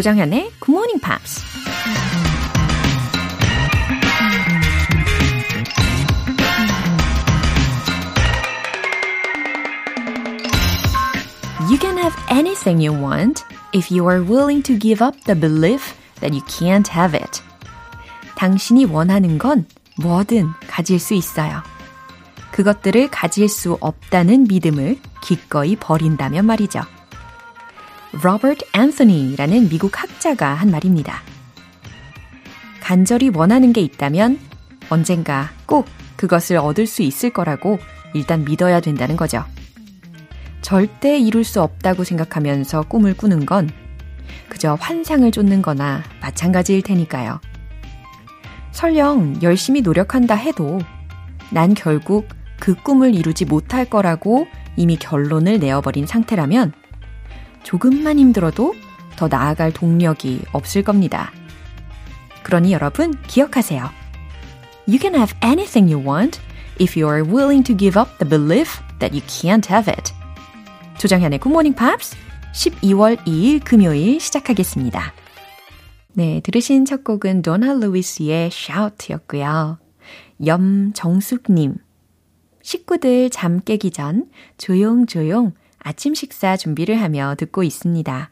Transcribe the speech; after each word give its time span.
조정현의 0.00 0.50
Good 0.60 0.70
Morning 0.70 0.98
Pops. 0.98 1.44
You 11.68 11.78
can 11.78 11.98
have 11.98 12.16
anything 12.30 12.82
you 12.82 12.94
want 12.98 13.44
if 13.74 13.94
you 13.94 14.08
are 14.08 14.22
willing 14.22 14.62
to 14.62 14.78
give 14.78 15.04
up 15.04 15.20
the 15.24 15.38
belief 15.38 15.94
that 16.20 16.32
you 16.32 16.42
can't 16.46 16.88
have 16.90 17.14
it. 17.14 17.42
당신이 18.36 18.86
원하는 18.86 19.36
건 19.36 19.66
뭐든 19.98 20.48
가질 20.66 20.98
수 20.98 21.12
있어요. 21.12 21.62
그것들을 22.52 23.10
가질 23.10 23.50
수 23.50 23.76
없다는 23.82 24.44
믿음을 24.44 24.98
기꺼이 25.20 25.76
버린다면 25.76 26.46
말이죠. 26.46 26.99
로버트 28.12 28.64
앤서니라는 28.74 29.68
미국 29.68 30.02
학자가 30.02 30.54
한 30.54 30.70
말입니다. 30.70 31.22
간절히 32.80 33.30
원하는 33.32 33.72
게 33.72 33.80
있다면 33.80 34.38
언젠가 34.88 35.50
꼭 35.66 35.86
그것을 36.16 36.56
얻을 36.56 36.86
수 36.86 37.02
있을 37.02 37.30
거라고 37.30 37.78
일단 38.12 38.44
믿어야 38.44 38.80
된다는 38.80 39.16
거죠. 39.16 39.44
절대 40.60 41.18
이룰 41.18 41.44
수 41.44 41.62
없다고 41.62 42.04
생각하면서 42.04 42.82
꿈을 42.82 43.16
꾸는 43.16 43.46
건 43.46 43.70
그저 44.48 44.74
환상을 44.74 45.30
쫓는 45.30 45.62
거나 45.62 46.02
마찬가지일 46.20 46.82
테니까요. 46.82 47.40
설령 48.72 49.40
열심히 49.42 49.80
노력한다 49.80 50.34
해도 50.34 50.80
난 51.50 51.74
결국 51.74 52.28
그 52.58 52.74
꿈을 52.74 53.14
이루지 53.14 53.44
못할 53.44 53.84
거라고 53.84 54.46
이미 54.76 54.96
결론을 54.96 55.60
내어버린 55.60 56.06
상태라면 56.06 56.72
조금만 57.62 58.18
힘들어도 58.18 58.74
더 59.16 59.28
나아갈 59.28 59.72
동력이 59.72 60.42
없을 60.52 60.82
겁니다. 60.82 61.32
그러니 62.42 62.72
여러분 62.72 63.14
기억하세요. 63.26 63.90
You 64.88 64.98
can 64.98 65.14
have 65.14 65.36
anything 65.44 65.92
you 65.92 66.04
want 66.04 66.40
if 66.80 66.98
you 66.98 67.12
are 67.12 67.22
willing 67.22 67.62
to 67.64 67.76
give 67.76 68.00
up 68.00 68.10
the 68.18 68.28
belief 68.28 68.80
that 68.98 69.14
you 69.14 69.24
can't 69.26 69.70
have 69.70 69.92
it. 69.92 70.12
조정현의 70.98 71.38
굿모닝 71.38 71.74
팝스 71.74 72.16
12월 72.52 73.16
2일 73.24 73.62
금요일 73.64 74.20
시작하겠습니다. 74.20 75.12
네, 76.12 76.40
들으신 76.42 76.84
첫 76.84 77.04
곡은 77.04 77.42
도나 77.42 77.74
루이스의 77.74 78.50
Shout였고요. 78.52 79.78
염정숙님, 80.44 81.76
식구들 82.62 83.30
잠 83.30 83.60
깨기 83.60 83.90
전 83.90 84.26
조용조용 84.58 85.52
아침 85.80 86.14
식사 86.14 86.56
준비를 86.56 87.00
하며 87.00 87.34
듣고 87.36 87.62
있습니다. 87.62 88.30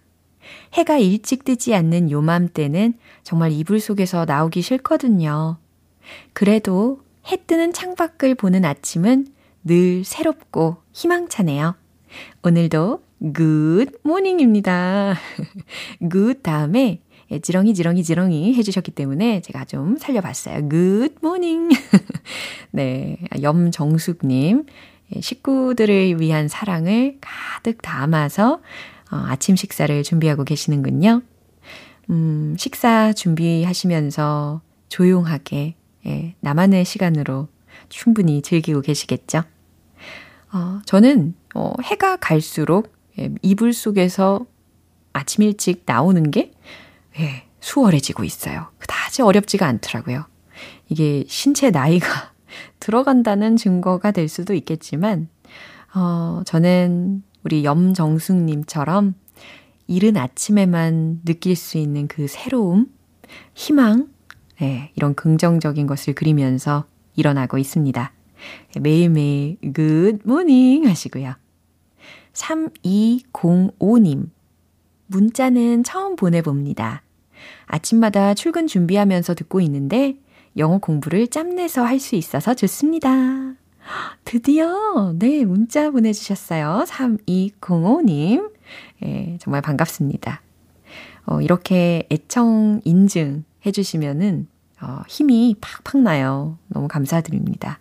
해가 0.75 0.99
일찍 0.99 1.45
뜨지 1.45 1.75
않는 1.75 2.11
요맘때는 2.11 2.95
정말 3.23 3.53
이불 3.53 3.81
속에서 3.81 4.25
나오기 4.25 4.63
싫거든요. 4.63 5.59
그래도 6.33 7.03
해 7.31 7.37
뜨는 7.47 7.73
창밖을 7.73 8.35
보는 8.35 8.65
아침은 8.65 9.27
늘 9.65 10.05
새롭고 10.05 10.79
희망차네요. 10.93 11.75
오늘도 12.43 13.03
good 13.35 13.93
morning입니다. 14.05 15.17
good 16.11 16.43
다음에 16.43 17.01
지렁이 17.43 17.75
지렁이 17.75 18.03
지렁이 18.03 18.55
해주셨기 18.55 18.93
때문에 18.93 19.43
제가 19.43 19.67
좀 19.67 19.99
살려봤어요. 19.99 20.69
good 20.69 21.17
morning. 21.23 21.75
네, 22.73 23.19
염정숙님. 23.43 24.65
식구들을 25.21 26.21
위한 26.21 26.49
사랑을 26.49 27.19
가득 27.21 27.83
담아서 27.83 28.61
어, 29.11 29.17
아침 29.27 29.57
식사를 29.57 30.03
준비하고 30.03 30.45
계시는군요. 30.45 31.23
음, 32.11 32.57
식사 32.59 33.13
준비하시면서 33.13 34.61
조용하게 34.89 35.75
예, 36.07 36.35
나만의 36.41 36.85
시간으로 36.85 37.49
충분히 37.89 38.43
즐기고 38.43 38.81
계시겠죠? 38.81 39.45
어, 40.53 40.81
저는 40.87 41.35
어, 41.55 41.73
해가 41.83 42.17
갈수록 42.17 42.95
예, 43.19 43.31
이불 43.43 43.73
속에서 43.73 44.47
아침 45.13 45.43
일찍 45.43 45.83
나오는 45.87 46.31
게 46.31 46.53
예, 47.19 47.45
수월해지고 47.61 48.25
있어요. 48.25 48.69
그다지 48.79 49.23
어렵지가 49.23 49.67
않더라고요. 49.67 50.27
이게 50.89 51.25
신체 51.29 51.71
나이가 51.71 52.33
들어간다는 52.81 53.57
증거가 53.57 54.11
될 54.11 54.29
수도 54.29 54.55
있겠지만, 54.55 55.29
어, 55.95 56.43
저는 56.45 57.23
우리 57.45 57.65
염정숙님처럼 57.65 59.15
이른 59.87 60.17
아침에만 60.17 61.23
느낄 61.25 61.57
수 61.57 61.79
있는 61.79 62.09
그 62.09 62.27
새로움, 62.29 62.87
희망, 63.55 64.09
네, 64.61 64.93
이런 64.97 65.15
긍정적인 65.15 65.87
것을 65.87 66.15
그리면서 66.15 66.85
일어나고 67.17 67.59
있습니다. 67.59 68.13
매일매일 68.81 69.57
morning 70.25 70.87
하시고요. 70.87 71.35
3205님. 72.33 74.31
문자는 75.07 75.85
처음 75.85 76.17
보내봅니다. 76.17 77.03
아침마다 77.67 78.35
출근 78.35 78.67
준비하면서 78.67 79.35
듣고 79.35 79.61
있는데 79.63 80.19
영어 80.57 80.79
공부를 80.79 81.29
짬내서 81.29 81.85
할 81.85 81.99
수 82.01 82.17
있어서 82.17 82.55
좋습니다. 82.55 83.55
드디어, 84.25 85.15
네, 85.19 85.45
문자 85.45 85.91
보내주셨어요. 85.91 86.85
3205님. 86.87 88.53
예, 89.05 89.39
정말 89.41 89.63
반갑습니다. 89.63 90.43
어, 91.27 91.41
이렇게 91.41 92.07
애청 92.11 92.81
인증 92.85 93.45
해주시면은, 93.65 94.47
어, 94.83 95.03
힘이 95.09 95.57
팍팍 95.61 96.03
나요. 96.03 96.59
너무 96.69 96.87
감사드립니다. 96.89 97.81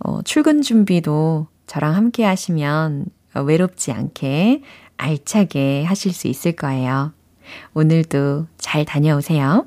어, 0.00 0.20
출근 0.22 0.62
준비도 0.62 1.46
저랑 1.66 1.94
함께 1.94 2.24
하시면 2.24 3.06
외롭지 3.34 3.92
않게 3.92 4.62
알차게 4.96 5.84
하실 5.84 6.12
수 6.12 6.28
있을 6.28 6.52
거예요. 6.52 7.12
오늘도 7.74 8.46
잘 8.58 8.84
다녀오세요. 8.84 9.66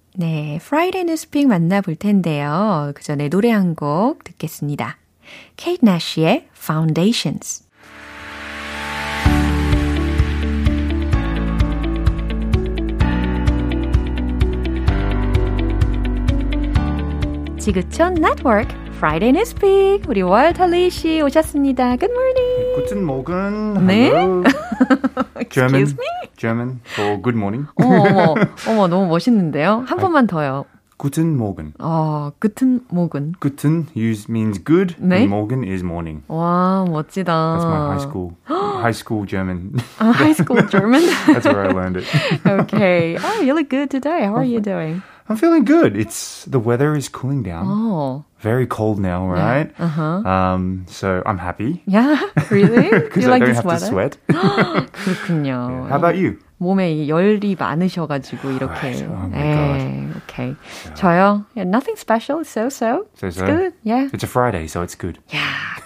네, 0.17 0.59
Friday 0.61 1.05
News 1.05 1.26
Pick 1.26 1.47
만나볼 1.47 1.95
텐데요. 1.95 2.91
그 2.95 3.03
전에 3.03 3.29
노래 3.29 3.49
한 3.49 3.75
곡 3.75 4.23
듣겠습니다. 4.25 4.97
케이트 5.55 5.85
나시의 5.85 6.47
Foundations 6.57 7.63
지구촌 17.59 18.15
네트워크 18.15 18.67
Friday 19.00 19.30
Newspeak 19.32 20.08
우리 20.08 20.22
월터리 20.22 20.90
씨 20.90 21.20
오셨습니다. 21.22 21.96
Good 21.96 22.12
morning. 22.12 22.74
Guten 22.76 23.02
Morgen. 23.02 23.86
네. 23.86 24.10
German. 25.50 25.82
Excuse 25.82 25.94
me? 25.94 26.06
German 26.36 26.80
for 26.94 27.20
good 27.22 27.36
morning. 27.36 27.66
어머, 27.76 28.04
어머, 28.04 28.34
어머, 28.68 28.88
너무 28.88 29.06
멋있는데요. 29.06 29.84
한 29.86 29.98
번만 29.98 30.26
더요. 30.26 30.64
Guten 30.98 31.34
Morgen. 31.34 31.72
어, 31.78 32.32
guten 32.40 32.80
Morgen. 32.90 33.34
Guten 33.40 33.86
use 33.94 34.30
means 34.30 34.58
good, 34.62 34.96
네? 34.98 35.16
and 35.22 35.28
Morgen 35.28 35.62
is 35.62 35.82
morning. 35.82 36.22
와, 36.28 36.84
멋지다. 36.88 37.32
That's 37.32 37.64
my 37.64 37.86
high 37.92 38.02
school 38.02 38.32
high 38.80 38.92
school 38.92 39.26
German. 39.26 39.72
아, 39.98 40.12
high 40.12 40.32
school 40.32 40.62
German. 40.68 41.02
That's 41.26 41.44
where 41.46 41.64
I 41.64 41.72
learned 41.72 41.98
it. 41.98 42.06
okay. 42.46 43.18
Oh, 43.18 43.40
you 43.42 43.54
look 43.54 43.68
good 43.68 43.90
today. 43.90 44.24
How 44.24 44.36
are 44.36 44.44
you 44.44 44.60
doing? 44.60 45.02
I'm 45.28 45.36
feeling 45.36 45.64
good. 45.64 45.96
It's 45.96 46.44
the 46.46 46.60
weather 46.60 46.94
is 46.94 47.08
cooling 47.08 47.42
down. 47.42 47.66
Oh, 47.66 48.24
Very 48.40 48.66
cold 48.66 48.98
now, 49.00 49.26
right? 49.26 49.72
uh-huh. 49.78 50.22
Um, 50.28 50.84
so 50.88 51.22
I'm 51.26 51.38
happy 51.38 51.82
yeah, 51.86 52.20
really? 52.50 52.90
because 52.90 53.24
you 53.24 53.28
I 53.28 53.38
like 53.38 53.40
don't 53.40 53.48
this 53.48 53.56
have 53.56 53.64
to 53.64 53.68
weather? 53.68 53.88
sweat. 53.88 54.18
그렇군요. 54.92 55.88
How 55.88 55.96
about 55.96 56.16
you? 56.16 56.38
몸에 56.58 57.06
열이 57.08 57.56
많으셔가지고 57.58 58.50
이렇게. 58.52 58.80
Right. 58.82 59.02
Oh 59.04 59.28
my 59.28 59.38
에, 59.38 60.08
okay. 60.24 60.56
저요? 60.94 61.44
Yeah, 61.54 61.64
nothing 61.68 61.96
special. 61.96 62.44
So 62.44 62.68
so. 62.68 63.06
So 63.14 63.26
It's 63.26 63.36
so. 63.36 63.44
good. 63.46 63.72
Yeah. 63.82 64.08
It's 64.12 64.24
a 64.24 64.26
Friday, 64.28 64.66
so 64.66 64.80
it's 64.82 64.94
good. 64.94 65.18
야, 65.34 65.40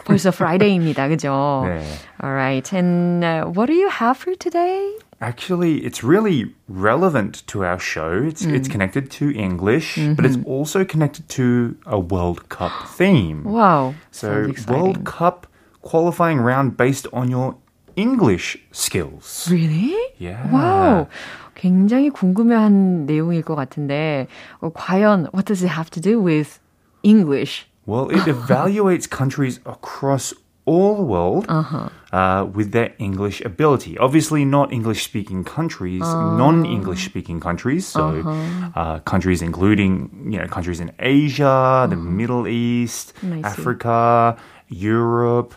벌써 0.04 0.30
Friday입니다. 0.30 1.08
그죠? 1.08 1.64
네. 1.66 1.82
Alright. 2.22 2.72
And 2.72 3.24
uh, 3.24 3.44
what 3.46 3.66
do 3.66 3.74
you 3.74 3.88
have 3.88 4.16
for 4.18 4.34
today? 4.36 4.94
Actually, 5.20 5.84
it's 5.84 6.02
really 6.02 6.54
relevant 6.66 7.46
to 7.48 7.62
our 7.62 7.78
show. 7.78 8.24
It's 8.24 8.42
it's 8.42 8.68
connected 8.68 9.10
to 9.20 9.30
English, 9.36 9.98
but 10.16 10.24
it's 10.24 10.38
also 10.46 10.82
connected 10.84 11.28
to 11.36 11.76
a 11.84 12.00
World 12.00 12.48
Cup 12.48 12.72
theme. 12.88 13.44
와우. 13.44 13.94
So, 14.10 14.48
sounds 14.48 14.50
exciting. 14.50 14.80
World 14.80 15.04
Cup 15.04 15.46
qualifying 15.82 16.40
round 16.40 16.78
based 16.78 17.06
on 17.12 17.28
your 17.30 17.56
English 17.96 18.56
skills. 18.72 19.46
Really? 19.50 19.94
Yeah. 20.16 20.48
와우. 20.50 21.06
굉장히 21.54 22.08
궁금해한 22.08 23.04
내용일 23.04 23.42
것 23.42 23.54
같은데 23.54 24.26
어, 24.60 24.72
과연 24.72 25.28
what 25.34 25.44
does 25.44 25.62
it 25.62 25.68
have 25.68 25.90
to 25.90 26.00
do 26.00 26.18
with 26.18 26.58
English? 27.02 27.66
Well, 27.84 28.08
it 28.08 28.24
evaluates 28.24 29.08
countries 29.08 29.60
across 29.66 30.32
all 30.66 30.94
the 30.94 31.02
world 31.02 31.46
Uh-huh. 31.48 31.88
uh, 32.12 32.44
with 32.52 32.70
their 32.72 32.92
English 32.98 33.40
ability. 33.44 33.96
Obviously, 33.98 34.44
not 34.44 34.70
English 34.72 35.02
speaking 35.02 35.42
countries, 35.42 36.02
Oh. 36.04 36.36
non 36.36 36.64
English 36.66 37.06
speaking 37.08 37.40
countries. 37.40 37.86
So, 37.88 38.20
Uh-huh. 38.22 38.70
uh, 38.76 38.98
countries 39.08 39.42
including 39.42 40.10
you 40.30 40.38
know 40.38 40.46
countries 40.46 40.78
in 40.78 40.92
Asia, 41.00 41.88
the 41.88 41.96
Middle 41.96 42.46
East, 42.46 43.14
I 43.24 43.40
see. 43.40 43.42
Africa, 43.42 44.36
Europe. 44.68 45.54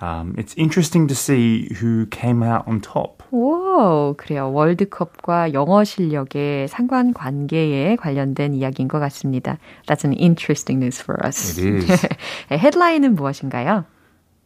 Um, 0.00 0.34
it's 0.36 0.52
interesting 0.58 1.06
to 1.08 1.14
see 1.14 1.72
who 1.80 2.04
came 2.12 2.42
out 2.42 2.68
on 2.68 2.80
top. 2.80 3.22
오, 3.32 4.14
그래요. 4.16 4.50
월드컵과 4.52 5.52
영어 5.54 5.84
실력의 5.84 6.68
상관관계에 6.68 7.96
관련된 7.96 8.54
이야기인 8.54 8.88
것 8.88 8.98
같습니다. 9.00 9.56
That's 9.86 10.04
an 10.04 10.12
interesting 10.18 10.80
news 10.80 11.00
for 11.00 11.16
us. 11.24 11.56
It 11.58 11.84
is. 11.90 12.06
헤드라인은 12.50 13.14
무엇인가요? 13.14 13.84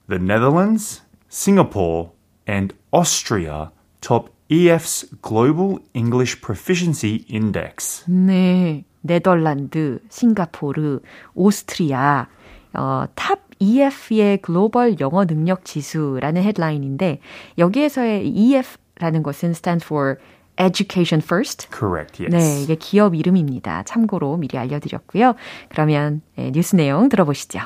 The 0.08 0.20
Netherlands, 0.20 1.02
Singapore, 1.30 2.12
and 2.48 2.74
Austria 2.92 3.72
top 4.02 4.30
EF's 4.50 5.06
Global 5.22 5.80
English 5.94 6.42
Proficiency 6.42 7.26
Index. 7.30 8.06
네, 8.08 8.86
네덜란드, 9.02 10.00
싱가포르, 10.10 11.00
오스트리아, 11.34 12.28
어, 12.74 13.06
탑 13.16 13.46
EF의 13.60 14.40
글로벌 14.42 15.00
영어 15.00 15.26
능력 15.26 15.64
지수라는 15.64 16.44
헤드라인인데 16.44 17.22
여기에서의 17.58 18.28
EF라는 18.28 19.24
것은 19.24 19.52
stands 19.52 19.86
for 19.86 20.18
Education 20.58 21.22
First. 21.24 21.70
Correct, 21.72 22.24
yes. 22.24 22.36
네, 22.36 22.62
이게 22.64 22.76
기업 22.76 23.16
이름입니다. 23.16 23.84
참고로 23.84 24.38
미리 24.38 24.58
알려드렸고요. 24.58 25.36
그러면 25.70 26.22
네, 26.36 26.52
뉴스 26.52 26.76
내용 26.76 27.10
들어보시죠. 27.10 27.60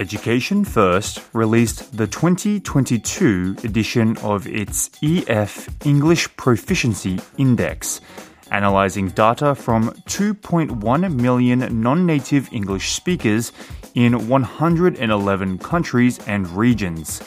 Education 0.00 0.64
First 0.64 1.22
released 1.34 1.94
the 1.94 2.06
2022 2.06 3.56
edition 3.64 4.16
of 4.22 4.46
its 4.46 4.88
EF 5.02 5.68
English 5.84 6.34
Proficiency 6.38 7.20
Index, 7.36 8.00
analyzing 8.50 9.08
data 9.08 9.54
from 9.54 9.90
2.1 10.08 11.14
million 11.20 11.82
non 11.82 12.06
native 12.06 12.50
English 12.50 12.92
speakers 12.92 13.52
in 13.94 14.26
111 14.26 15.58
countries 15.58 16.18
and 16.26 16.48
regions. 16.48 17.22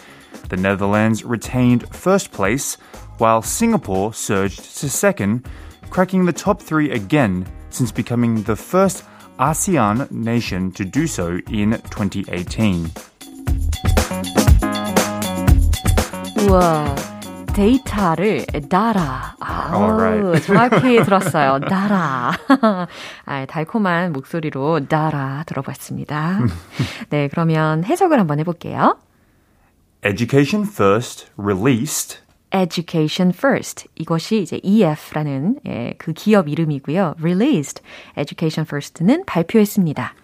The 0.50 0.58
Netherlands 0.58 1.24
retained 1.24 1.88
first 1.96 2.32
place, 2.32 2.74
while 3.20 3.44
Singapore 3.44 4.16
surged 4.16 4.80
to 4.80 4.90
second, 4.90 5.48
cracking 5.92 6.26
the 6.26 6.34
top 6.34 6.60
three 6.60 6.90
again 6.90 7.46
since 7.70 7.92
becoming 7.92 8.42
the 8.42 8.56
first 8.56 9.04
ASEAN 9.40 10.08
nation 10.12 10.72
to 10.72 10.86
do 10.86 11.04
so 11.04 11.40
in 11.52 11.74
2018. 11.90 12.86
우와, 16.48 16.96
데이터를 17.54 18.46
따라. 18.70 19.36
아, 19.40 19.72
Alright. 19.74 20.46
정확히 20.46 21.04
들었어요. 21.04 21.60
따라. 21.62 22.32
아, 23.26 23.46
달콤한 23.46 24.14
목소리로 24.14 24.86
따라 24.88 25.44
들어봤습니다. 25.48 26.40
네, 27.10 27.28
그러면 27.30 27.84
해석을 27.84 28.20
한번 28.20 28.40
해볼게요. 28.40 28.98
Education 30.04 30.68
First 30.68 31.28
released 31.38 32.20
Education 32.53 33.33
First. 33.35 33.89
이것이 33.97 34.41
이제 34.41 34.61
EF라는 34.63 35.61
예, 35.67 35.95
그 35.99 36.13
기업 36.13 36.49
이름이고요. 36.49 37.17
Released. 37.21 37.83
Education 38.17 38.67
First는 38.67 39.25
발표했습니다. 39.27 40.15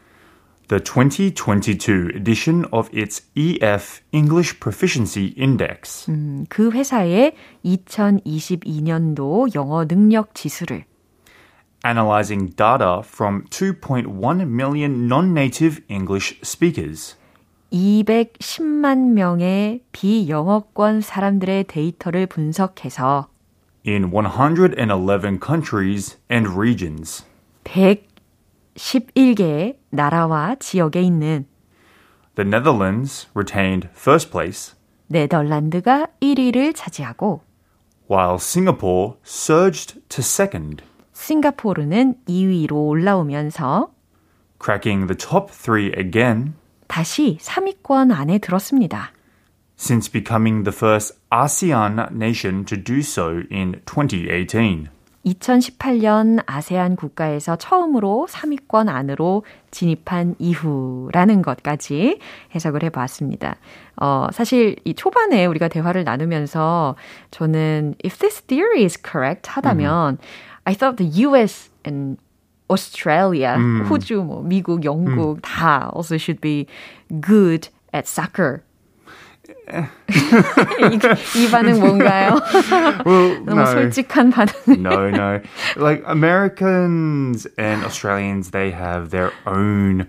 the 0.68 0.80
2022 0.80 2.10
edition 2.16 2.64
of 2.72 2.88
its 2.90 3.22
EF 3.36 4.00
English 4.12 4.58
Proficiency 4.60 5.34
Index. 5.36 6.10
음, 6.10 6.46
그 6.48 6.70
회사의 6.70 7.34
2022년도 7.64 9.54
영어 9.54 9.84
능력 9.86 10.34
지수를 10.34 10.86
analyzing 11.84 12.48
data 12.56 13.02
from 13.04 13.44
2.1 13.50 14.48
million 14.48 15.06
non 15.06 15.34
native 15.34 15.82
English 15.88 16.34
speakers. 16.42 17.16
210만 17.71 19.13
명의 19.13 19.81
비영어권 19.91 21.01
사람들의 21.01 21.65
데이터를 21.65 22.25
분석해서 22.25 23.27
in 23.85 24.11
111 24.11 25.39
countries 25.43 26.17
and 26.31 26.49
regions. 26.49 27.25
111개의 27.63 29.77
나라와 29.89 30.55
지역에 30.55 31.01
있는 31.01 31.45
The 32.35 32.47
Netherlands 32.47 33.27
retained 33.33 33.89
first 33.95 34.31
place, 34.31 34.75
네덜란드가 35.07 36.07
1위를 36.21 36.73
차지하고 36.75 37.41
while 38.09 38.35
Singapore 38.35 39.15
surged 39.25 40.01
to 40.09 40.21
second, 40.21 40.83
싱가포르는 41.13 42.15
2위로 42.27 42.71
올라오면서 42.71 43.91
cracking 44.63 45.07
the 45.07 45.17
top 45.17 45.51
three 45.51 45.91
again 45.97 46.53
다시 46.89 47.37
3위권 47.39 48.11
안에 48.11 48.39
들었습니다. 48.39 49.13
since 49.79 50.11
becoming 50.11 50.63
the 50.63 50.75
first 50.75 51.17
ASEAN 51.31 52.09
nation 52.11 52.65
to 52.65 52.75
do 52.75 52.99
so 52.99 53.41
in 53.49 53.81
2018. 53.85 54.89
2018년 55.25 56.41
아세안 56.45 56.95
국가에서 56.95 57.55
처음으로 57.57 58.27
3위권 58.29 58.89
안으로 58.89 59.43
진입한 59.69 60.35
이후라는 60.39 61.41
것까지 61.41 62.19
해석을 62.55 62.83
해봤습니다. 62.83 63.55
어, 63.97 64.27
사실 64.31 64.77
이 64.83 64.93
초반에 64.93 65.45
우리가 65.45 65.67
대화를 65.67 66.03
나누면서 66.03 66.95
저는 67.31 67.95
if 68.03 68.17
this 68.17 68.41
theory 68.43 68.83
is 68.83 68.97
correct 69.01 69.49
하다면 69.51 70.17
I 70.63 70.73
thought 70.73 70.97
the 70.97 71.25
US 71.25 71.69
and 71.85 72.17
Australia, 72.70 73.56
호주, 73.88 74.24
뭐 74.24 74.42
미국, 74.42 74.84
영국 74.84 75.40
다 75.42 75.90
also 75.94 76.16
should 76.16 76.40
be 76.40 76.66
good 77.20 77.68
at 77.92 78.08
soccer. 78.08 78.62
이, 79.68 80.98
이 81.36 81.50
반응 81.50 81.80
뭔가요? 81.80 82.40
Well, 83.04 83.44
너무 83.44 83.66
솔직한 83.66 84.30
반응. 84.30 84.82
no, 84.82 85.10
no. 85.10 85.40
Like 85.76 86.02
Americans 86.06 87.46
and 87.58 87.84
Australians, 87.84 88.50
they 88.50 88.70
have 88.70 89.10
their 89.10 89.32
own. 89.46 90.06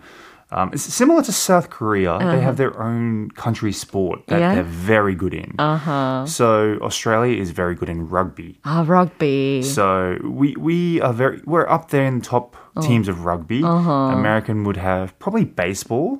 Um, 0.52 0.70
it's 0.74 0.84
similar 0.84 1.24
to 1.24 1.32
South 1.34 1.72
Korea. 1.72 2.20
They 2.22 2.40
have 2.40 2.56
their 2.58 2.80
own 2.80 3.32
country 3.32 3.72
sport 3.74 4.20
that 4.28 4.40
Yeah. 4.40 4.54
they're 4.56 4.64
very 4.64 5.16
good 5.16 5.34
in. 5.34 5.56
Uh-huh. 5.58 6.26
So 6.28 6.78
Australia 6.86 7.36
is 7.42 7.50
very 7.50 7.74
good 7.74 7.90
in 7.90 8.08
rugby. 8.08 8.60
아, 8.64 8.86
rugby. 8.88 9.64
So 9.64 10.18
we 10.24 10.54
we 10.56 11.02
are 11.02 11.12
very 11.14 11.42
we're 11.46 11.68
up 11.68 11.90
there 11.90 12.06
in 12.06 12.20
the 12.22 12.26
top 12.26 12.56
teams 12.80 13.08
of 13.10 13.26
rugby. 13.26 13.64
American 13.66 14.64
would 14.66 14.78
have 14.78 15.18
probably 15.18 15.46
baseball. 15.46 16.18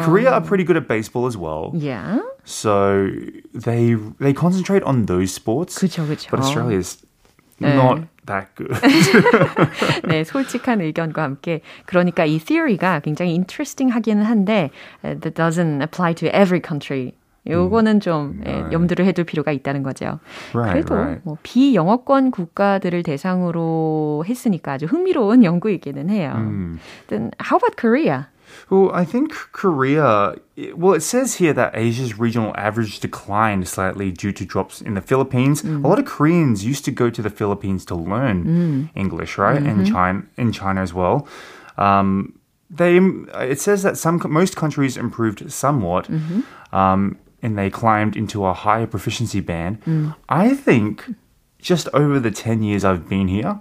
Korea 0.00 0.32
are 0.32 0.40
pretty 0.40 0.64
good 0.64 0.76
at 0.80 0.88
baseball 0.88 1.26
as 1.26 1.36
well. 1.36 1.70
Yeah. 1.76 2.20
So 2.44 3.10
they 3.52 3.94
they 4.18 4.32
concentrate 4.32 4.82
on 4.82 5.04
those 5.06 5.30
sports. 5.34 5.76
그쵸, 5.78 6.06
그쵸. 6.08 6.30
But 6.30 6.40
Australia 6.40 6.78
is 6.78 7.04
네. 7.59 7.75
not 7.75 8.01
that 8.25 8.47
good. 8.55 8.73
네, 10.07 10.23
솔직한 10.23 10.81
의견과 10.81 11.23
함께 11.23 11.61
그러니까 11.85 12.25
이 12.25 12.39
theory가 12.39 13.01
굉장히 13.01 13.31
interesting 13.31 13.93
하기는 13.93 14.23
한데 14.23 14.69
uh, 15.03 15.19
that 15.19 15.35
doesn't 15.35 15.81
apply 15.81 16.13
to 16.15 16.27
every 16.27 16.61
country. 16.61 17.13
요거는 17.45 17.99
좀 17.99 18.41
예, 18.45 18.63
염두를 18.71 19.05
해둘 19.05 19.25
필요가 19.25 19.51
있다는 19.51 19.83
거죠. 19.83 20.19
Right, 20.53 20.71
그래도 20.71 20.95
right. 20.95 21.21
뭐 21.25 21.37
비영어권 21.43 22.31
국가들을 22.31 23.03
대상으로 23.03 24.23
했으니까 24.25 24.73
아주 24.73 24.85
흥미로운 24.85 25.43
연구이기는 25.43 26.09
해요. 26.09 26.31
Then 27.07 27.31
how 27.43 27.57
about 27.57 27.75
Korea? 27.75 28.27
Well, 28.70 28.90
I 28.92 29.04
think 29.04 29.32
Korea. 29.52 30.34
Well, 30.74 30.92
it 30.94 31.02
says 31.02 31.36
here 31.36 31.52
that 31.54 31.74
Asia's 31.76 32.18
regional 32.18 32.52
average 32.56 33.00
declined 33.00 33.66
slightly 33.68 34.10
due 34.10 34.32
to 34.32 34.44
drops 34.44 34.80
in 34.82 34.94
the 34.94 35.00
Philippines. 35.00 35.64
A 35.64 35.68
lot 35.88 35.98
of 35.98 36.04
Koreans 36.04 36.64
used 36.64 36.84
to 36.84 36.90
go 36.90 37.08
to 37.10 37.22
the 37.22 37.30
Philippines 37.30 37.84
to 37.86 37.94
learn 37.94 38.90
English, 38.94 39.38
right? 39.38 39.62
And 39.62 39.86
China, 39.86 40.22
in 40.36 40.52
China 40.52 40.80
as 40.82 40.92
well. 40.92 41.26
Um, 41.78 42.38
they 42.70 42.98
it 43.52 43.60
says 43.60 43.82
that 43.82 43.96
some 43.96 44.20
most 44.28 44.54
countries 44.56 44.96
improved 44.98 45.50
somewhat, 45.50 46.08
um, 46.72 47.16
and 47.42 47.56
they 47.56 47.70
climbed 47.70 48.16
into 48.16 48.44
a 48.44 48.52
higher 48.52 48.86
proficiency 48.86 49.40
band. 49.40 49.78
I 50.28 50.52
think 50.54 51.14
just 51.58 51.88
over 51.94 52.20
the 52.20 52.30
ten 52.30 52.62
years 52.62 52.84
I've 52.84 53.08
been 53.08 53.28
here, 53.28 53.58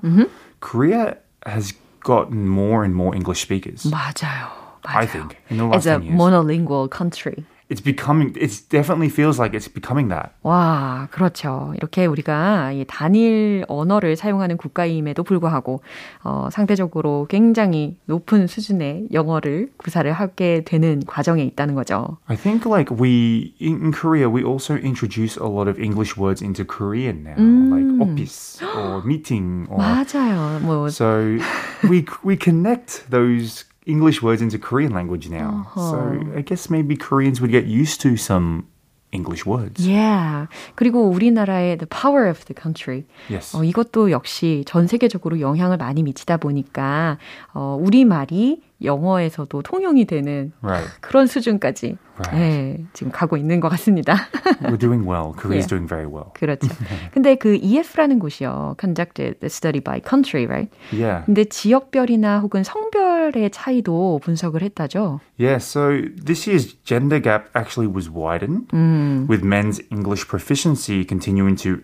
Korea 0.59 1.17
has 1.45 1.73
gotten 2.03 2.47
more 2.47 2.83
and 2.83 2.93
more 2.93 3.15
English 3.15 3.41
speakers. 3.41 3.83
맞아요. 3.85 4.60
맞아요. 4.83 4.97
I 4.99 5.05
think 5.07 5.37
in 5.49 5.57
the 5.57 5.65
It's 5.67 5.85
last 5.85 5.87
a 5.87 5.99
10 5.99 6.03
years. 6.03 6.15
monolingual 6.17 6.89
country. 6.89 7.43
it's 7.69 7.81
becoming. 7.83 8.31
It 8.39 8.63
definitely 8.69 9.09
feels 9.09 9.37
like 9.39 9.53
it's 9.53 9.67
becoming 9.67 10.07
that. 10.07 10.31
와, 10.41 11.09
그렇죠. 11.11 11.73
이렇게 11.75 12.05
우리가 12.05 12.71
이 12.71 12.85
단일 12.87 13.65
언어를 13.67 14.15
사용하는 14.15 14.55
국가임에도 14.55 15.23
불구하고 15.25 15.81
어, 16.23 16.47
상대적으로 16.49 17.27
굉장히 17.29 17.97
높은 18.05 18.47
수준의 18.47 19.09
영어를 19.11 19.71
구사를 19.75 20.09
하게 20.13 20.63
되는 20.63 21.01
과정에 21.05 21.43
있다는 21.43 21.75
거죠. 21.75 22.15
I 22.27 22.37
think 22.37 22.65
like 22.65 22.89
we 22.97 23.53
in 23.59 23.81
in 23.83 23.91
Korea 23.91 24.29
we 24.29 24.45
also 24.45 24.75
introduce 24.77 25.35
a 25.35 25.49
lot 25.49 25.67
of 25.69 25.77
English 25.77 26.15
words 26.15 26.41
into 26.41 26.63
Korean 26.63 27.25
now, 27.25 27.35
like 27.35 27.99
office 27.99 28.63
or 28.63 29.03
meeting 29.03 29.67
or 29.69 29.77
맞아요. 29.83 30.61
뭐 30.63 30.87
so 30.87 31.35
we 31.89 32.05
we 32.23 32.37
connect 32.39 33.03
those 33.11 33.65
English 33.86 34.22
words 34.22 34.40
into 34.42 34.58
Korean 34.58 34.92
language 34.92 35.28
now. 35.28 35.66
So 35.74 36.20
I 36.36 36.42
guess 36.42 36.70
maybe 36.70 36.96
Koreans 36.96 37.40
would 37.40 37.50
get 37.50 37.66
used 37.66 38.00
to 38.02 38.16
some 38.16 38.64
English 39.12 39.44
words. 39.44 39.86
Yeah. 39.86 40.46
그리고 40.74 41.10
우리나라의 41.10 41.76
the 41.78 41.86
power 41.86 42.26
of 42.30 42.44
the 42.46 42.54
country. 42.54 43.04
Yes. 43.28 43.54
어, 43.56 43.62
이것도 43.64 44.10
역시 44.10 44.64
전 44.66 44.86
세계적으로 44.86 45.40
영향을 45.40 45.76
많이 45.76 46.02
미치다 46.02 46.38
보니까 46.38 47.18
어, 47.52 47.76
우리 47.78 48.04
말이 48.06 48.62
영어에서도 48.82 49.62
통용이 49.62 50.06
되는 50.06 50.52
Right. 50.62 50.90
그런 51.00 51.26
수준까지 51.26 51.98
Right. 52.18 52.36
네, 52.38 52.84
지금 52.92 53.10
가고 53.12 53.36
있는 53.36 53.58
것 53.60 53.68
같습니다. 53.70 54.14
We're 54.62 54.78
doing 54.78 55.06
well. 55.08 55.32
Korea's 55.36 55.64
Yeah. 55.64 55.68
doing 55.68 55.86
very 55.88 56.06
well. 56.06 56.32
그렇죠. 56.34 56.68
근데 57.12 57.36
그 57.36 57.54
EF라는 57.56 58.18
곳이요. 58.18 58.76
conducted 58.78 59.40
the 59.40 59.48
study 59.48 59.80
by 59.80 60.00
country, 60.00 60.46
right? 60.46 60.70
Yeah. 60.92 61.24
근데 61.26 61.44
지역별이나 61.44 62.40
혹은 62.40 62.64
성별 62.64 63.11
의 63.35 63.49
차이도 63.51 64.19
분석을 64.23 64.61
했다죠. 64.61 65.19
Yeah, 65.37 65.57
so 65.57 66.01
this 66.15 66.47
year's 66.47 66.73
gender 66.83 67.19
gap 67.19 67.49
actually 67.55 67.87
was 67.87 68.09
widened, 68.09 68.67
with 69.27 69.43
men's 69.43 69.79
English 69.91 70.27
proficiency 70.27 71.05
continuing 71.05 71.55
to 71.57 71.81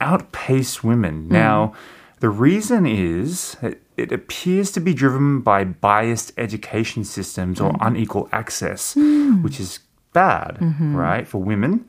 outpace 0.00 0.82
women. 0.82 1.28
Now, 1.28 1.72
the 2.20 2.28
reason 2.28 2.86
is 2.86 3.56
that 3.60 3.78
it 3.96 4.12
appears 4.12 4.70
to 4.72 4.80
be 4.80 4.94
driven 4.94 5.40
by 5.40 5.64
biased 5.64 6.32
education 6.36 7.04
systems 7.04 7.60
or 7.60 7.76
unequal 7.80 8.28
access, 8.32 8.96
which 9.42 9.60
is 9.60 9.80
bad, 10.12 10.58
right, 10.94 11.26
for 11.28 11.38
women. 11.38 11.84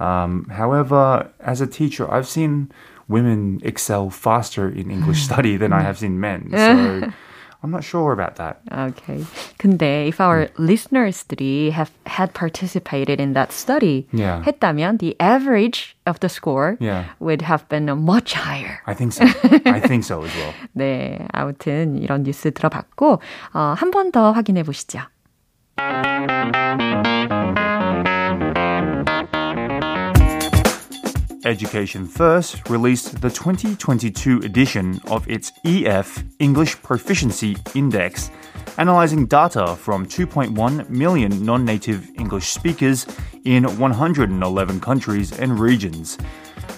Um, 0.00 0.46
however, 0.50 1.30
as 1.40 1.60
a 1.60 1.66
teacher, 1.66 2.10
I've 2.10 2.28
seen 2.28 2.70
women 3.08 3.60
excel 3.64 4.10
faster 4.10 4.68
in 4.68 4.90
English 4.90 5.22
study 5.22 5.56
than 5.56 5.72
I 5.72 5.82
have 5.82 5.98
seen 5.98 6.20
men. 6.20 6.50
So 6.52 7.10
I'm 7.62 7.70
not 7.70 7.82
sure 7.82 8.12
about 8.12 8.36
that. 8.36 8.60
Okay. 8.70 9.24
근데 9.58 10.06
if 10.08 10.20
our 10.20 10.46
listeners들이 10.58 11.72
have 11.72 11.90
had 12.06 12.32
participated 12.32 13.18
in 13.20 13.32
that 13.34 13.50
study 13.52 14.06
Yeah. 14.12 14.42
했다면 14.46 14.98
the 14.98 15.16
average 15.18 15.96
of 16.06 16.20
the 16.20 16.28
score 16.28 16.76
Yeah. 16.80 17.04
would 17.18 17.42
have 17.42 17.68
been 17.68 17.86
much 18.04 18.34
higher. 18.34 18.78
I 18.86 18.94
think 18.94 19.12
so. 19.12 19.24
I 19.66 19.80
think 19.80 20.04
so 20.04 20.22
as 20.22 20.30
well. 20.36 20.54
네, 20.76 21.18
아무튼 21.32 21.98
이런 21.98 22.22
뉴스 22.22 22.50
들어봤고 22.52 23.20
어, 23.54 23.74
한 23.76 23.90
번 23.90 24.12
더 24.12 24.30
확인해 24.32 24.62
보시죠. 24.62 25.00
Education 31.45 32.05
First 32.05 32.69
released 32.69 33.21
the 33.21 33.29
2022 33.29 34.39
edition 34.39 35.01
of 35.07 35.27
its 35.29 35.51
EF 35.65 36.23
English 36.39 36.81
Proficiency 36.81 37.57
Index, 37.75 38.31
analyzing 38.77 39.25
data 39.25 39.75
from 39.75 40.05
2.1 40.05 40.89
million 40.89 41.43
non 41.45 41.65
native 41.65 42.09
English 42.17 42.49
speakers 42.49 43.05
in 43.43 43.63
111 43.77 44.79
countries 44.79 45.37
and 45.37 45.59
regions. 45.59 46.17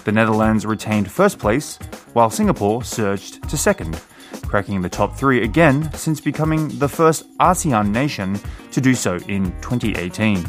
The 0.04 0.12
Netherlands 0.12 0.66
retained 0.66 1.10
first 1.10 1.38
place, 1.38 1.78
while 2.12 2.30
Singapore 2.30 2.82
surged 2.82 3.48
to 3.48 3.56
second, 3.56 4.00
cracking 4.42 4.82
the 4.82 4.88
top 4.88 5.16
three 5.16 5.44
again 5.44 5.92
since 5.92 6.20
becoming 6.20 6.68
the 6.78 6.88
first 6.88 7.24
ASEAN 7.38 7.90
nation 7.90 8.38
to 8.72 8.80
do 8.80 8.94
so 8.94 9.16
in 9.28 9.52
2018. 9.60 10.44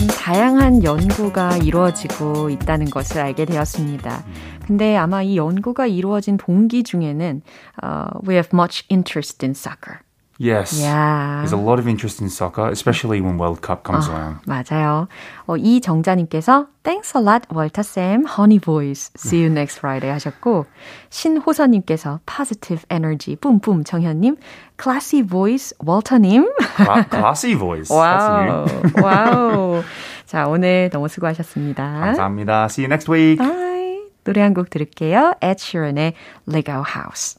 참 0.00 0.08
다양한 0.08 0.82
연구가 0.82 1.58
이루어지고 1.58 2.48
있다는 2.48 2.86
것을 2.86 3.20
알게 3.20 3.44
되었습니다. 3.44 4.24
근데 4.66 4.96
아마 4.96 5.22
이 5.22 5.36
연구가 5.36 5.86
이루어진 5.86 6.38
동기 6.38 6.84
중에는 6.84 7.42
어, 7.82 8.06
we 8.26 8.34
have 8.34 8.48
much 8.54 8.86
interest 8.90 9.44
in 9.44 9.50
soccer. 9.50 9.98
Yes. 10.42 10.80
Yeah. 10.80 11.44
There's 11.44 11.52
a 11.52 11.60
lot 11.60 11.78
of 11.78 11.86
interest 11.86 12.22
in 12.22 12.30
soccer, 12.30 12.66
especially 12.72 13.20
when 13.20 13.36
World 13.36 13.60
Cup 13.60 13.84
comes 13.84 14.08
Ah. 14.08 14.16
around. 14.16 14.40
맞아요. 14.48 15.06
어, 15.46 15.56
이정자님께서 15.58 16.66
Thanks 16.82 17.12
a 17.14 17.20
lot, 17.20 17.44
Walter 17.52 17.84
Sam, 17.84 18.24
Honey 18.24 18.58
Boys. 18.58 19.10
See 19.18 19.42
you 19.44 19.50
next 19.52 19.76
Friday 19.84 20.08
하셨고 20.08 20.64
신호선님께서 21.10 22.20
Positive 22.24 22.84
Energy, 22.90 23.36
뿜뿜 23.36 23.84
정현님, 23.84 24.36
Classy 24.80 25.20
Voice, 25.22 25.74
Walter님. 25.84 26.48
Cla- 26.76 27.04
classy 27.10 27.54
voice. 27.54 27.94
와우. 27.94 28.64
와우. 29.02 29.82
자, 30.24 30.46
오늘 30.48 30.88
너무 30.90 31.08
수고하셨습니다. 31.08 31.82
감사합니다. 31.84 32.64
See 32.70 32.84
you 32.84 32.88
next 32.88 33.10
week. 33.12 33.36
바이. 33.36 34.00
노래 34.24 34.42
한 34.42 34.52
곡 34.54 34.68
들을게요. 34.70 35.34
Ed 35.42 35.56
Sheeran의 35.58 36.12
Lego 36.46 36.82
House. 36.84 37.38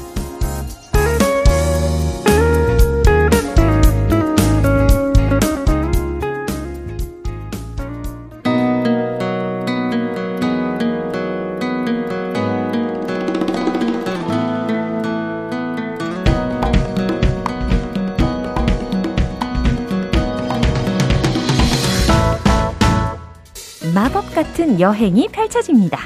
여행이 24.79 25.29
펼쳐집니다. 25.29 25.99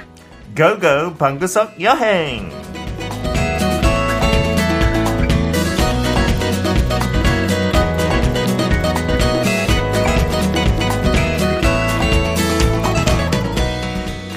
Go 0.56 0.86
go 0.86 1.16
방구석 1.16 1.82
여행 1.82 2.50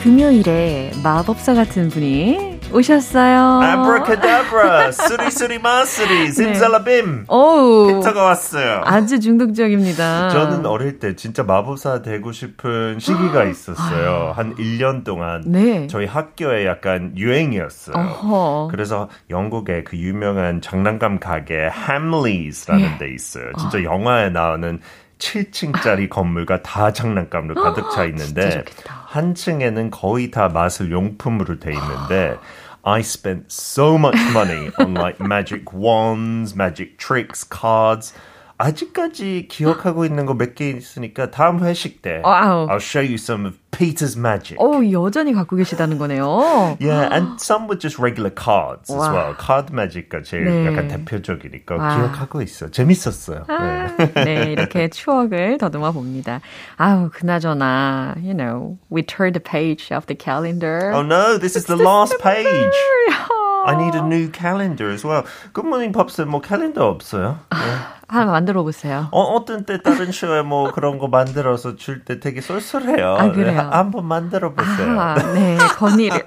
금요일에 0.02 0.90
마법사 1.02 1.54
같은 1.54 1.88
분이 1.88 2.57
오셨어요. 2.72 3.60
아브라카다브라 3.62 4.92
쓰리쓰리 4.92 5.58
마쓰리 5.58 6.30
심살라빔 6.32 7.24
오우, 7.28 7.86
피터가 7.88 8.22
왔어요 8.22 8.82
아주 8.84 9.20
중독적입니다. 9.20 10.28
저는 10.28 10.66
어릴 10.66 10.98
때 10.98 11.16
진짜 11.16 11.42
마법사 11.42 12.02
되고 12.02 12.30
싶은 12.32 12.98
시기가 12.98 13.44
있었어요 13.48 14.32
한 14.36 14.54
1년 14.56 15.04
동안 15.04 15.42
네. 15.46 15.86
저희 15.86 16.06
학교에 16.06 16.66
약간 16.66 17.12
유행이었어요 17.16 17.96
어허. 17.96 18.68
그래서 18.70 19.08
영국의 19.30 19.84
그 19.84 19.96
유명한 19.96 20.60
장난감 20.60 21.18
가게 21.18 21.70
햄리스라는 21.70 22.84
예. 22.94 22.98
데 22.98 23.14
있어요. 23.14 23.44
진짜 23.58 23.82
영화에 23.82 24.28
나오는 24.30 24.80
7층짜리 25.18 26.08
건물과 26.08 26.62
다 26.62 26.92
장난감으로 26.92 27.60
가득 27.62 27.90
차 27.90 28.04
있는데. 28.06 28.64
한 29.07 29.35
층에는 29.35 29.91
거의 29.91 30.31
다 30.31 30.49
마술 30.49 30.91
용품으로 30.91 31.59
돼 31.59 31.73
있는데 31.73 32.37
I 32.83 32.99
spent 32.99 33.45
so 33.49 33.95
much 33.97 34.19
money 34.31 34.69
on 34.77 34.93
like 34.93 35.19
magic 35.21 35.73
wands, 35.73 36.53
magic 36.53 36.97
tricks, 36.97 37.47
cards. 37.47 38.13
아직까지 38.58 39.46
기억하고 39.48 40.04
있는 40.04 40.26
거 40.26 40.34
몇 40.34 40.54
개 40.54 40.70
있으니까 40.70 41.30
다음 41.30 41.60
회식 41.64 42.02
때 42.02 42.20
wow. 42.24 42.66
I'll 42.68 42.80
show 42.82 43.00
you 43.04 43.14
some 43.14 43.46
of 43.46 43.56
Peter's 43.70 44.16
magic. 44.18 44.56
오, 44.58 44.82
여전히 44.90 45.32
갖고 45.32 45.54
계시다는 45.56 45.98
거네요. 45.98 46.76
Yeah, 46.80 47.08
and 47.14 47.36
some 47.40 47.68
were 47.68 47.78
just 47.78 47.98
regular 48.00 48.30
cards 48.34 48.90
as 48.90 48.98
와. 48.98 49.12
well. 49.12 49.34
card 49.38 49.72
magic가 49.72 50.22
제일 50.22 50.44
네. 50.46 50.66
약간 50.66 50.88
대표적이니까 50.88 51.76
와. 51.76 51.96
기억하고 51.96 52.42
있어. 52.42 52.70
재밌었어요. 52.70 53.44
아, 53.46 53.94
네. 53.96 54.24
네, 54.24 54.52
이렇게 54.52 54.88
추억을 54.88 55.58
더듬어 55.58 55.92
봅니다. 55.92 56.40
아우, 56.76 57.10
그나저나, 57.12 58.14
you 58.16 58.34
know, 58.34 58.78
we 58.90 59.02
turned 59.02 59.34
the 59.38 59.42
page 59.42 59.92
of 59.94 60.06
the 60.06 60.16
calendar. 60.18 60.90
Oh 60.92 61.02
no, 61.02 61.38
this 61.38 61.54
is 61.56 61.66
the 61.66 61.76
last 61.76 62.18
page. 62.20 62.74
I 63.68 63.76
need 63.76 63.94
a 63.94 64.02
new 64.02 64.30
calendar 64.32 64.90
as 64.90 65.04
well. 65.06 65.24
Good 65.52 65.66
morning, 65.66 65.92
Pops. 65.92 66.20
뭐 66.22 66.40
캘린더 66.40 66.88
없어요? 66.88 67.38
네. 67.50 67.58
하나 68.08 68.32
만들어 68.32 68.62
보세요. 68.62 69.08
어, 69.12 69.20
어떤 69.34 69.64
때 69.66 69.82
다른 69.82 70.10
쇼에 70.12 70.40
뭐 70.42 70.72
그런 70.72 70.98
거 70.98 71.08
만들어서 71.08 71.76
줄 71.76 72.04
때 72.04 72.18
되게 72.20 72.40
쏠쏠해요. 72.40 73.16
아, 73.18 73.32
그래요? 73.32 73.52
네, 73.52 73.56
한번 73.58 74.06
만들어 74.06 74.54
보세요. 74.54 74.98
아, 74.98 75.14
네, 75.34 75.58
건의를. 75.76 76.22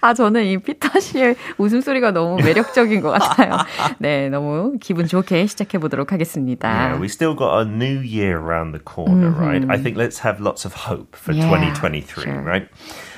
아, 0.00 0.14
저는 0.14 0.44
이 0.44 0.58
피터 0.58 1.00
씨의 1.00 1.34
웃음소리가 1.58 2.12
너무 2.12 2.36
매력적인 2.42 3.00
것 3.00 3.10
같아요. 3.10 3.56
네, 3.98 4.28
너무 4.28 4.74
기분 4.80 5.08
좋게 5.08 5.46
시작해 5.46 5.78
보도록 5.78 6.12
하겠습니다. 6.12 6.68
Yeah, 6.68 7.00
we 7.00 7.06
still 7.08 7.34
got 7.34 7.62
a 7.62 7.64
new 7.64 7.98
year 8.00 8.38
around 8.38 8.72
the 8.72 8.78
corner, 8.84 9.30
right? 9.30 9.64
I 9.68 9.76
think 9.82 9.96
let's 9.96 10.18
have 10.22 10.38
lots 10.40 10.64
of 10.64 10.74
hope 10.86 11.16
for 11.16 11.32
Yeah, 11.34 11.48
2023, 11.50 12.22
sure. 12.24 12.42
right? 12.42 12.68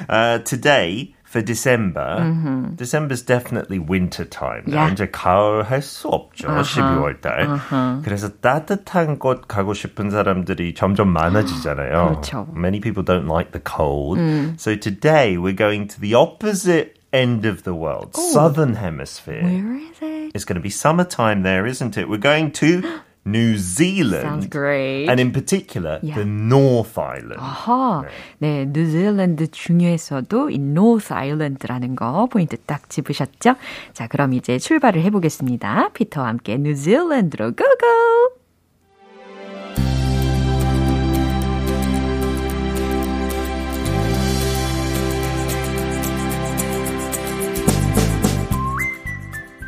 Uh, 0.08 0.38
today, 0.38 1.14
for 1.29 1.41
December, 1.41 2.73
December's 2.75 3.21
definitely 3.21 3.77
winter 3.79 4.23
time. 4.23 4.63
Yeah. 4.67 4.91
이제 4.91 5.09
가을 5.11 5.63
할 5.63 5.81
수 5.81 6.07
없죠. 6.07 6.47
12월 6.47 7.19
달. 7.19 7.59
그래서 8.03 8.29
따뜻한 8.39 9.19
곳 9.19 9.47
가고 9.47 9.73
싶은 9.73 10.09
사람들이 10.09 10.73
점점 10.75 11.09
많아지잖아요. 11.09 12.21
그렇죠. 12.21 12.47
Many 12.53 12.79
people 12.79 13.03
don't 13.03 13.27
like 13.27 13.51
the 13.51 13.59
cold. 13.59 14.19
So 14.57 14.75
today 14.75 15.37
we're 15.37 15.57
going 15.57 15.87
to 15.89 15.99
the 15.99 16.13
opposite 16.13 16.95
end 17.11 17.45
of 17.45 17.63
the 17.63 17.73
world, 17.73 18.15
southern 18.15 18.75
hemisphere. 18.75 19.43
Where 19.43 19.75
is 19.77 20.01
it? 20.01 20.31
It's 20.35 20.45
going 20.45 20.59
to 20.59 20.63
be 20.63 20.69
summertime 20.69 21.43
there, 21.43 21.65
isn't 21.65 21.97
it? 21.97 22.09
We're 22.09 22.17
going 22.17 22.51
to 22.59 22.83
New 23.26 23.56
Zealand. 23.58 24.22
Sounds 24.22 24.48
great. 24.48 25.08
And 25.10 25.20
in 25.20 25.30
particular, 25.32 26.00
Yeah. 26.02 26.14
the 26.22 26.28
North 26.28 26.98
Island. 26.98 27.36
아하, 27.38 28.02
네, 28.38 28.64
뉴질랜드 28.66 29.50
중에서도 29.50 30.50
이 30.50 30.58
노스 30.58 31.12
아일랜드라는 31.12 31.96
거 31.96 32.26
포인트 32.26 32.56
딱 32.64 32.88
집으셨죠? 32.88 33.56
자, 33.92 34.06
그럼 34.08 34.32
이제 34.32 34.58
출발을 34.58 35.02
해보겠습니다. 35.02 35.90
피터와 35.92 36.28
함께 36.28 36.56
뉴질랜드로 36.56 37.52
고고! 37.52 38.39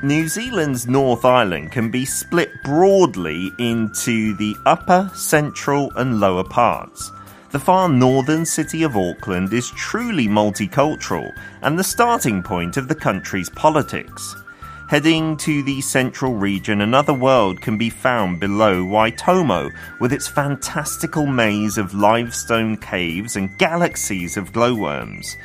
New 0.04 0.26
Zealand's 0.26 0.88
North 0.88 1.25
Island 1.25 1.71
can 1.71 1.88
be 1.88 2.04
split 2.04 2.50
broadly 2.64 3.52
into 3.59 4.35
the 4.35 4.56
upper, 4.66 5.09
central, 5.14 5.92
and 5.94 6.18
lower 6.18 6.42
parts. 6.42 7.12
The 7.52 7.61
far 7.61 7.88
northern 7.88 8.44
city 8.44 8.82
of 8.82 8.97
Auckland 8.97 9.52
is 9.52 9.71
truly 9.71 10.26
multicultural 10.26 11.32
and 11.62 11.78
the 11.78 11.85
starting 11.85 12.42
point 12.42 12.76
of 12.76 12.88
the 12.88 12.97
country's 12.97 13.49
politics. 13.50 14.35
Heading 14.88 15.37
to 15.37 15.62
the 15.62 15.80
central 15.80 16.35
region, 16.35 16.80
another 16.80 17.14
world 17.14 17.61
can 17.61 17.78
be 17.78 17.88
found 17.88 18.40
below 18.40 18.85
Waitomo 18.85 19.71
with 20.00 20.12
its 20.12 20.26
fantastical 20.26 21.26
maze 21.26 21.78
of 21.78 21.94
limestone 21.94 22.76
caves 22.76 23.37
and 23.37 23.56
galaxies 23.56 24.37
of 24.37 24.52
glowworms. 24.52 25.37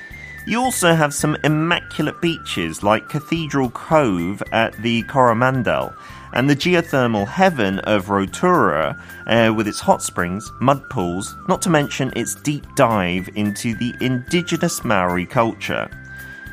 You 0.47 0.61
also 0.61 0.95
have 0.95 1.13
some 1.13 1.35
immaculate 1.43 2.21
beaches 2.21 2.81
like 2.81 3.09
Cathedral 3.09 3.69
Cove 3.71 4.41
at 4.53 4.81
the 4.81 5.03
Coromandel 5.03 5.93
and 6.31 6.49
the 6.49 6.55
geothermal 6.55 7.27
heaven 7.27 7.79
of 7.79 8.09
Rotorua 8.09 8.97
uh, 9.27 9.53
with 9.53 9.67
its 9.67 9.81
hot 9.81 10.01
springs, 10.01 10.49
mud 10.61 10.89
pools, 10.89 11.35
not 11.49 11.61
to 11.63 11.69
mention 11.69 12.13
its 12.15 12.33
deep 12.33 12.63
dive 12.77 13.27
into 13.35 13.75
the 13.75 13.93
indigenous 13.99 14.85
Maori 14.85 15.25
culture. 15.25 15.89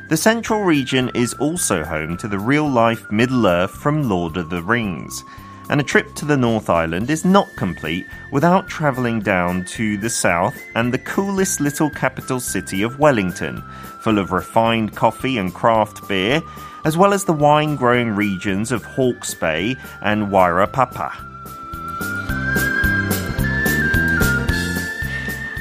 The 0.08 0.16
central 0.16 0.64
region 0.64 1.12
is 1.14 1.34
also 1.34 1.84
home 1.84 2.16
to 2.16 2.26
the 2.26 2.40
real 2.40 2.68
life 2.68 3.08
Middle 3.12 3.46
Earth 3.46 3.70
from 3.70 4.08
Lord 4.08 4.36
of 4.36 4.50
the 4.50 4.60
Rings 4.60 5.22
And 5.69 5.79
a 5.79 5.83
trip 5.83 6.15
to 6.15 6.25
the 6.25 6.37
North 6.37 6.69
Island 6.69 7.11
is 7.11 7.23
not 7.23 7.55
complete 7.55 8.07
without 8.31 8.67
travelling 8.67 9.19
down 9.21 9.65
to 9.65 9.97
the 9.97 10.09
south 10.09 10.57
and 10.75 10.91
the 10.91 10.97
coolest 10.97 11.59
little 11.59 11.91
capital 11.91 12.39
city 12.39 12.81
of 12.81 12.97
Wellington, 12.97 13.61
full 14.01 14.17
of 14.17 14.31
refined 14.31 14.95
coffee 14.95 15.37
and 15.37 15.53
craft 15.53 16.07
beer, 16.07 16.41
as 16.85 16.97
well 16.97 17.13
as 17.13 17.25
the 17.25 17.33
wine 17.33 17.75
growing 17.75 18.15
regions 18.15 18.71
of 18.71 18.83
Hawke's 18.83 19.35
Bay 19.35 19.75
and 20.01 20.29
Wairarapa. 20.29 21.11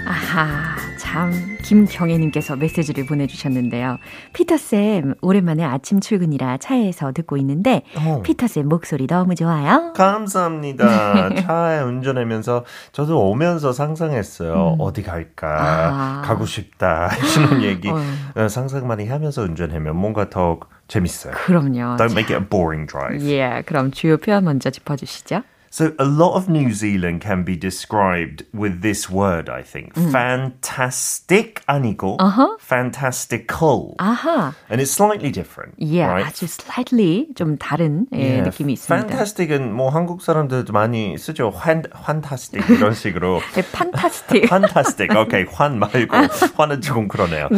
아하, 0.06 0.96
참, 0.98 1.51
김경애님께서 1.73 2.55
메시지를 2.55 3.05
보내주셨는데요. 3.05 3.97
피터쌤, 4.33 5.15
오랜만에 5.21 5.63
아침 5.63 5.99
출근이라 5.99 6.57
차에서 6.57 7.11
듣고 7.11 7.37
있는데, 7.37 7.81
어. 7.97 8.21
피터쌤 8.23 8.69
목소리 8.69 9.07
너무 9.07 9.33
좋아요. 9.35 9.93
감사합니다. 9.95 11.33
차에 11.41 11.81
운전하면서 11.81 12.65
저도 12.91 13.29
오면서 13.29 13.73
상상했어요. 13.73 14.77
어디 14.79 15.01
갈까? 15.01 15.47
아. 15.59 16.21
가고 16.23 16.45
싶다. 16.45 17.07
하시는 17.23 17.63
얘기 17.63 17.89
어. 17.89 17.97
어, 18.35 18.47
상상 18.47 18.87
많이 18.87 19.07
하면서 19.07 19.41
운전하면 19.41 19.95
뭔가 19.95 20.29
더 20.29 20.59
재밌어요. 20.87 21.33
그럼요. 21.33 21.97
Don't 21.97 22.11
make 22.11 22.35
it 22.35 22.43
a 22.43 22.47
boring 22.47 22.87
drive. 22.87 23.25
예, 23.31 23.63
그럼 23.65 23.91
주요 23.91 24.17
표현 24.17 24.43
먼저 24.43 24.69
짚어주시죠. 24.69 25.41
So 25.72 25.92
a 25.98 26.04
lot 26.06 26.32
of 26.34 26.48
New 26.48 26.72
Zealand 26.72 27.20
can 27.20 27.44
be 27.44 27.54
described 27.54 28.42
with 28.54 28.80
this 28.80 29.10
word, 29.10 29.50
I 29.50 29.60
think. 29.62 29.92
Fantastic 29.94 31.60
아니고 31.68 32.16
fantastical. 32.58 33.94
아하, 33.98 34.54
And 34.70 34.80
it's 34.80 34.90
slightly 34.90 35.30
different. 35.30 35.74
예, 35.78 36.04
right? 36.06 36.24
아주 36.26 36.46
slightly 36.48 37.28
좀 37.36 37.58
다른 37.58 38.06
예, 38.14 38.40
Yeah, 38.40 38.42
느낌이 38.50 38.72
있습니다. 38.72 38.88
Fantastic은 38.88 39.72
뭐 39.74 39.90
한국 39.90 40.22
사람들도 40.22 40.72
많이 40.72 41.16
쓰죠. 41.18 41.50
환, 41.50 41.82
fantastic 41.94 42.64
이런 42.70 42.94
식으로. 42.94 43.40
네, 43.54 43.60
fantastic. 43.62 44.48
Fantastic. 44.48 45.14
Okay, 45.14 45.44
환 45.52 45.78
말고 45.78 46.16
환은 46.56 46.80
조금 46.80 47.08
그러네요. 47.08 47.48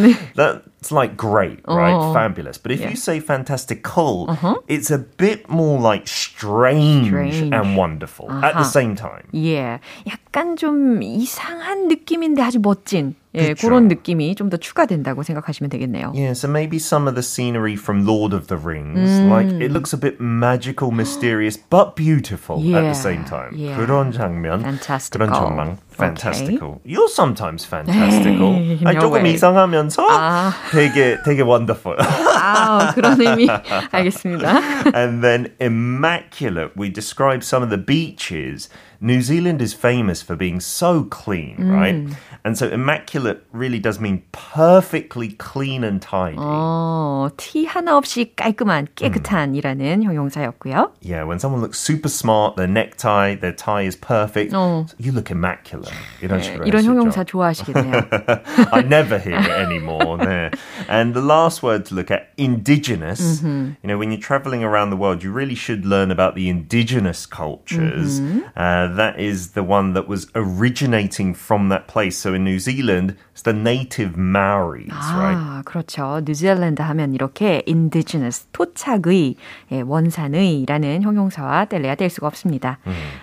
That's 0.84 0.92
like 0.92 1.16
great, 1.16 1.60
right? 1.68 1.92
어. 1.92 2.12
Fabulous. 2.14 2.56
But 2.56 2.72
if 2.72 2.80
Yeah. 2.80 2.90
you 2.90 2.96
say 2.96 3.20
fantastical, 3.20 4.28
it's 4.66 4.90
a 4.90 4.98
bit 4.98 5.48
more 5.50 5.78
like 5.78 6.08
strange, 6.08 7.08
Strange. 7.08 7.52
and 7.52 7.76
wonderful 7.76 8.30
at 8.30 8.54
the 8.54 8.64
아하. 8.64 8.64
same 8.64 8.94
time. 8.96 9.28
예, 9.34 9.78
약간 10.08 10.56
좀 10.56 11.02
이상한 11.02 11.88
느낌인데 11.88 12.40
아주 12.42 12.60
멋진 12.60 13.14
예, 13.34 13.48
그쵸. 13.54 13.68
그런 13.68 13.86
느낌이 13.88 14.34
좀 14.34 14.50
더 14.50 14.56
추가된다고 14.56 15.22
생각하시면 15.22 15.70
되겠네요. 15.70 16.12
Yeah, 16.14 16.32
so 16.34 16.48
maybe 16.48 16.78
some 16.78 17.06
of 17.06 17.14
the 17.14 17.22
scenery 17.22 17.76
from 17.76 18.04
Lord 18.04 18.34
of 18.34 18.48
the 18.48 18.56
Rings, 18.58 19.20
like 19.30 19.46
it 19.62 19.70
looks 19.70 19.92
a 19.92 19.96
bit 19.96 20.20
magical, 20.20 20.90
mysterious, 20.90 21.56
but 21.56 21.94
beautiful 21.94 22.58
at 22.58 22.64
Yeah, 22.66 22.80
the 22.90 22.98
same 22.98 23.24
time. 23.24 23.54
yeah. 23.54 23.78
그런 23.78 24.10
장면, 24.10 24.62
Fantastical. 24.62 25.28
그런 25.28 25.32
전망, 25.32 25.78
Okay. 26.00 26.06
fantastical. 26.16 26.80
You're 26.84 27.08
sometimes 27.12 27.62
fantastical. 27.64 28.54
Hey, 28.56 28.78
아니, 28.84 28.96
no 28.96 29.00
조금 29.02 29.22
way. 29.22 29.34
이상하면서 29.34 30.06
아. 30.10 30.52
되게 30.72 31.18
되게 31.24 31.42
wonderful. 31.42 31.94
아, 32.00 32.92
그런 32.94 33.20
의미 33.20 33.46
알겠습니다. 33.92 34.94
and 34.96 35.22
then 35.22 35.52
immaculate. 35.60 36.72
We 36.76 36.88
describe 36.90 37.44
some 37.44 37.62
of 37.62 37.70
the 37.70 37.78
beaches. 37.78 38.68
New 39.04 39.22
Zealand 39.22 39.62
is 39.62 39.72
famous 39.72 40.20
for 40.20 40.36
being 40.36 40.60
so 40.60 41.04
clean, 41.04 41.56
right? 41.58 42.06
And 42.44 42.56
so 42.58 42.68
immaculate 42.68 43.42
really 43.50 43.78
does 43.78 43.98
mean 43.98 44.22
perfectly 44.32 45.28
clean 45.38 45.84
and 45.84 46.02
tidy. 46.02 46.36
어, 46.38 47.30
티 47.38 47.64
하나 47.64 47.96
없이 47.96 48.34
깔끔한 48.36 48.88
깨끗한이라는 48.94 50.02
형용사였고요. 50.02 50.92
Yeah, 51.00 51.24
when 51.24 51.38
someone 51.38 51.62
looks 51.62 51.78
super 51.78 52.10
smart, 52.10 52.56
their 52.56 52.68
necktie, 52.68 53.34
their 53.36 53.52
tie 53.52 53.86
is 53.86 53.96
perfect. 53.96 54.52
어. 54.52 54.86
You 54.98 55.12
look 55.12 55.30
immaculate. 55.30 55.94
이런 56.20 56.42
식으로 56.42 56.66
이런 56.66 56.84
했었죠. 56.84 56.90
형용사 56.90 57.24
좋아하시겠네요. 57.24 58.08
I 58.72 58.82
never 58.82 59.18
hear 59.18 59.38
it 59.38 59.50
anymore. 59.50 60.18
네. 60.18 60.50
And 60.88 61.14
the 61.14 61.22
last 61.24 61.62
word 61.62 61.86
to 61.86 61.94
look 61.94 62.10
at, 62.10 62.28
indigenous. 62.36 63.42
You 63.42 63.76
know, 63.84 63.96
when 63.96 64.10
you're 64.12 64.20
traveling 64.20 64.62
around 64.62 64.90
the 64.90 64.96
world, 64.96 65.22
you 65.22 65.32
really 65.32 65.54
should 65.54 65.86
learn 65.86 66.10
about 66.10 66.34
the 66.34 66.50
indigenous 66.50 67.24
cultures. 67.24 68.20
Uh, 68.56 68.88
that 68.95 69.19
is 69.19 69.53
the 69.53 69.63
one 69.63 69.93
that 69.93 70.07
was 70.07 70.27
originating 70.35 71.33
from 71.35 71.69
that 71.69 71.87
place. 71.87 72.17
So 72.17 72.33
in 72.33 72.43
New 72.43 72.59
Zealand, 72.59 73.15
it's 73.33 73.43
the 73.43 73.53
native 73.53 74.17
Maoris, 74.17 74.91
right? 74.91 75.37
아, 75.37 75.61
그렇죠. 75.65 76.21
뉴질랜드 76.25 76.81
하면 76.81 77.13
이렇게 77.13 77.63
indigenous, 77.67 78.47
토착의, 78.51 79.35
예, 79.71 79.81
원산의라는 79.81 81.01
형용사와 81.03 81.65
뗄래야 81.65 81.95
뗄 81.95 82.09
수가 82.09 82.27
없습니다. 82.27 82.79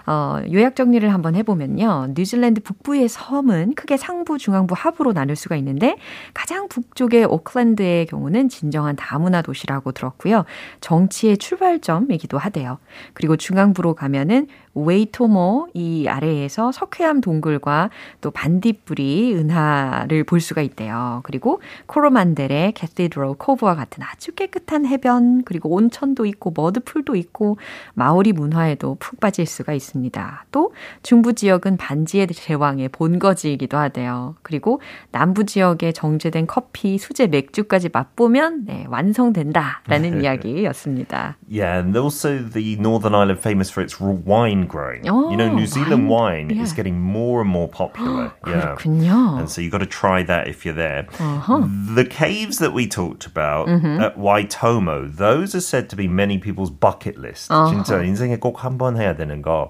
어, 0.07 0.41
요약 0.53 0.77
정리를 0.77 1.13
한번 1.13 1.35
해보면요. 1.35 2.13
뉴질랜드 2.15 2.63
북부의 2.63 3.09
섬은 3.09 3.75
크게 3.75 3.97
상부, 3.97 4.39
중앙부, 4.39 4.75
하부로 4.77 5.13
나눌 5.13 5.37
수가 5.37 5.57
있는데 5.57 5.97
가장 6.35 6.69
북쪽의 6.69 7.25
오클랜드의 7.25 8.07
경우는 8.07 8.49
진정한 8.49 8.97
다문화 8.97 9.43
도시라고 9.43 9.93
들었고요. 9.93 10.45
정치의 10.81 11.39
출발점이기도 11.39 12.39
하대요. 12.39 12.79
그리고 13.15 13.37
중앙부로 13.37 13.95
가면은 13.95 14.47
웨이토모 14.75 15.52
이 15.75 16.07
아래에서 16.09 16.73
석회암 16.73 17.21
동굴과 17.21 17.91
또 18.21 18.31
반딧불이 18.31 19.35
은하를 19.35 20.25
볼 20.25 20.41
수가 20.41 20.63
있대요. 20.63 21.21
그리고 21.25 21.61
코로만델의 21.87 22.73
캐시드럴 22.73 23.35
코브와 23.39 23.75
같은 23.75 24.03
아주 24.03 24.33
깨끗한 24.33 24.87
해변 24.87 25.43
그리고 25.45 25.71
온천도 25.71 26.27
있고 26.27 26.53
mud 26.55 26.76
pool도 26.76 27.17
있고 27.17 27.59
마오리 27.95 28.33
문화에도 28.33 28.97
푹 28.99 29.21
빠질 29.21 29.47
수가 29.47 29.73
있습니다. 29.73 30.47
또 30.51 30.73
중부 31.03 31.35
지역은 31.35 31.77
반지의 31.77 32.29
제왕의 32.29 32.89
본거지이기도 32.89 33.77
하대요. 33.77 34.35
그리고 34.43 34.81
남부 35.11 35.45
지역의 35.45 35.93
정제된 35.93 36.47
커피, 36.47 36.99
수제 36.99 37.27
맥주까지 37.29 37.91
맛보면 37.93 38.65
네, 38.67 38.85
완성된다라는 38.89 40.23
이야기였습니다. 40.23 41.37
Yeah, 41.49 41.79
and 41.79 41.97
also 41.97 42.39
the 42.39 42.77
Northern 42.77 43.15
Ireland 43.15 43.41
famous 43.41 43.71
for 43.71 43.83
its 43.83 44.01
wine 44.01 44.67
growing. 44.69 45.09
Oh, 45.09 45.31
you 45.31 45.37
know, 45.37 45.42
New 45.42 45.66
Zealand 45.66 46.10
wine. 46.10 46.48
wine, 46.48 46.52
is 46.62 46.72
Yeah. 46.72 46.76
getting 46.76 47.00
more 47.02 47.42
and 47.42 47.50
more 47.50 47.68
popular. 47.68 48.32
yeah. 48.46 48.76
그렇군요. 48.78 49.38
And 49.40 49.50
so 49.50 49.62
you've 49.62 49.72
got 49.72 49.82
to 49.82 49.90
try 49.90 50.24
that 50.24 50.48
if 50.48 50.66
you're 50.66 50.76
there. 50.78 51.08
Uh-huh. 51.20 51.64
The 51.96 52.06
caves 52.06 52.60
that 52.60 52.74
we 52.74 52.88
talked 52.88 53.26
about 53.26 53.68
Mm-hmm. 53.68 54.00
at 54.02 54.18
Waitomo, 54.18 55.10
those 55.16 55.56
are 55.56 55.62
said 55.64 55.90
to 55.90 55.96
be 55.96 56.08
many 56.08 56.38
people's 56.38 56.70
bucket 56.72 57.18
list. 57.18 57.50
진짜 57.50 57.98
Uh-huh. 57.98 58.06
인생에 58.06 58.38
꼭 58.40 58.58
한 58.64 58.78
번 58.78 58.98
해야 58.98 59.16
되는 59.16 59.42
거. 59.42 59.70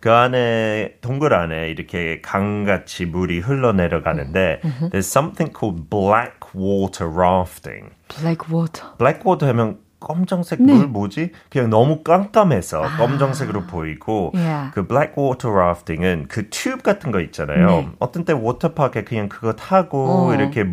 그 0.00 0.10
안에 0.10 0.96
동굴 1.00 1.32
안에 1.34 1.70
이렇게 1.70 2.20
강같이 2.20 3.06
물이 3.06 3.40
흘러내려가는데 3.40 4.60
Mm-hmm. 4.62 4.88
there's 4.90 5.06
something 5.08 5.52
called 5.52 5.88
black 5.90 6.54
water 6.54 7.08
rafting. 7.08 7.90
블랙 8.08 8.50
워터. 8.52 8.96
블랙워터 8.98 9.46
하면 9.48 9.78
검정색 9.99 10.61
네. 10.61 10.73
물 10.73 10.87
뭐지? 10.87 11.31
그냥 11.49 11.69
너무 11.69 12.03
깜깜해서 12.03 12.81
검정색으로 12.97 13.63
보이고 13.63 14.31
Yeah. 14.35 14.71
그 14.73 14.87
black 14.87 15.13
water 15.15 15.49
rafting은 15.49 16.25
그 16.27 16.49
튜브 16.49 16.83
같은 16.83 17.11
거 17.11 17.19
있잖아요. 17.21 17.67
네. 17.67 17.89
어떤 17.99 18.25
때 18.25 18.33
워터파크에 18.33 19.03
그냥 19.03 19.29
그거 19.29 19.53
타고 19.53 20.29
어. 20.29 20.33
이렇게 20.33 20.63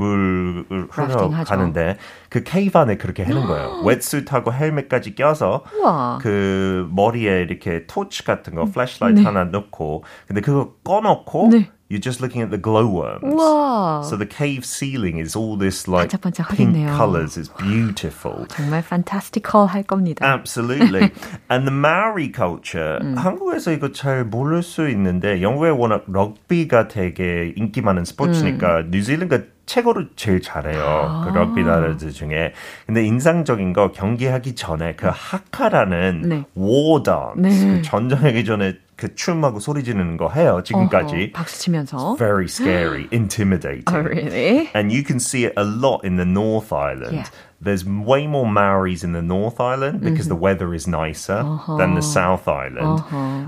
하죠. 0.90 1.28
흘러가는데 1.28 1.96
그 2.28 2.42
cave 2.42 2.78
안에 2.78 2.96
그렇게 2.96 3.22
하는 3.22 3.46
거예요. 3.46 3.82
wetsuit하고 3.86 4.52
헬멧까지 4.52 5.14
껴서 5.14 5.64
우와. 5.78 6.18
그 6.20 6.88
머리에 6.90 7.42
이렇게 7.42 7.86
torch 7.86 8.24
같은 8.24 8.54
거 8.54 8.64
flashlight 8.66 9.20
네. 9.20 9.24
하나 9.24 9.44
넣고 9.44 10.04
근데 10.26 10.40
그거 10.40 10.74
꺼놓고 10.84 11.48
네. 11.52 11.70
You're 11.92 12.00
just 12.00 12.22
looking 12.22 12.40
at 12.40 12.50
the 12.50 12.56
glowworms. 12.56 13.20
우와. 13.22 14.02
So 14.08 14.16
the 14.16 14.24
cave 14.24 14.64
ceiling 14.64 15.20
is 15.20 15.36
all 15.36 15.58
this 15.58 15.86
like 15.86 16.08
pink 16.56 16.74
colors. 16.96 17.36
It's 17.36 17.52
beautiful. 17.60 18.46
정말 18.48 18.82
fantastical 18.82 19.68
할 19.68 19.82
겁니다. 19.82 20.24
Absolutely. 20.24 21.12
and 21.50 21.68
the 21.68 21.74
Maori 21.74 22.32
culture, 22.32 22.98
음. 23.02 23.14
한국에서 23.18 23.72
이거 23.72 23.92
잘 23.92 24.24
모를 24.24 24.62
수 24.62 24.88
있는데 24.88 25.42
영국에 25.42 25.68
워낙 25.68 26.04
럭비가 26.06 26.88
되게 26.88 27.52
인기 27.56 27.82
많은 27.82 28.06
스포츠니까 28.06 28.80
음. 28.80 28.90
뉴질랜드가 28.90 29.44
최고로 29.66 30.06
제일 30.16 30.40
잘해요. 30.40 31.24
그 31.24 31.36
럭비 31.36 31.62
나라들 31.62 32.10
중에. 32.10 32.52
근데 32.86 33.04
인상적인 33.04 33.72
거 33.72 33.92
경기하기 33.92 34.54
전에 34.54 34.96
그 34.96 35.08
하카라는 35.10 36.22
네. 36.22 36.44
war 36.56 37.02
dance, 37.02 37.66
네. 37.66 37.76
그 37.76 37.82
전쟁하기 37.82 38.44
전에 38.44 38.74
그 39.01 39.13
춤하고 39.13 39.59
소리 39.59 39.83
지르는 39.83 40.17
거 40.17 40.29
해요. 40.29 40.61
지금까지. 40.63 41.15
어허, 41.15 41.31
박수 41.33 41.59
치면서. 41.59 42.15
Very 42.17 42.47
scary, 42.47 43.07
intimidating. 43.11 43.83
Oh, 43.87 44.01
really? 44.01 44.69
And 44.73 44.91
you 44.91 45.03
can 45.03 45.19
see 45.19 45.45
it 45.45 45.53
a 45.55 45.63
lot 45.63 46.03
in 46.03 46.17
the 46.17 46.25
North 46.25 46.73
Island. 46.73 47.13
Yeah. 47.13 47.29
There's 47.61 47.83
way 47.83 48.27
more 48.27 48.45
Maoris 48.45 49.03
in 49.03 49.13
the 49.13 49.21
North 49.23 49.59
Island 49.59 50.01
because 50.01 50.27
the 50.27 50.35
weather 50.35 50.75
is 50.75 50.85
nicer 50.87 51.41
than 51.79 51.95
the 51.95 52.03
South 52.03 52.47
Island. 52.47 53.01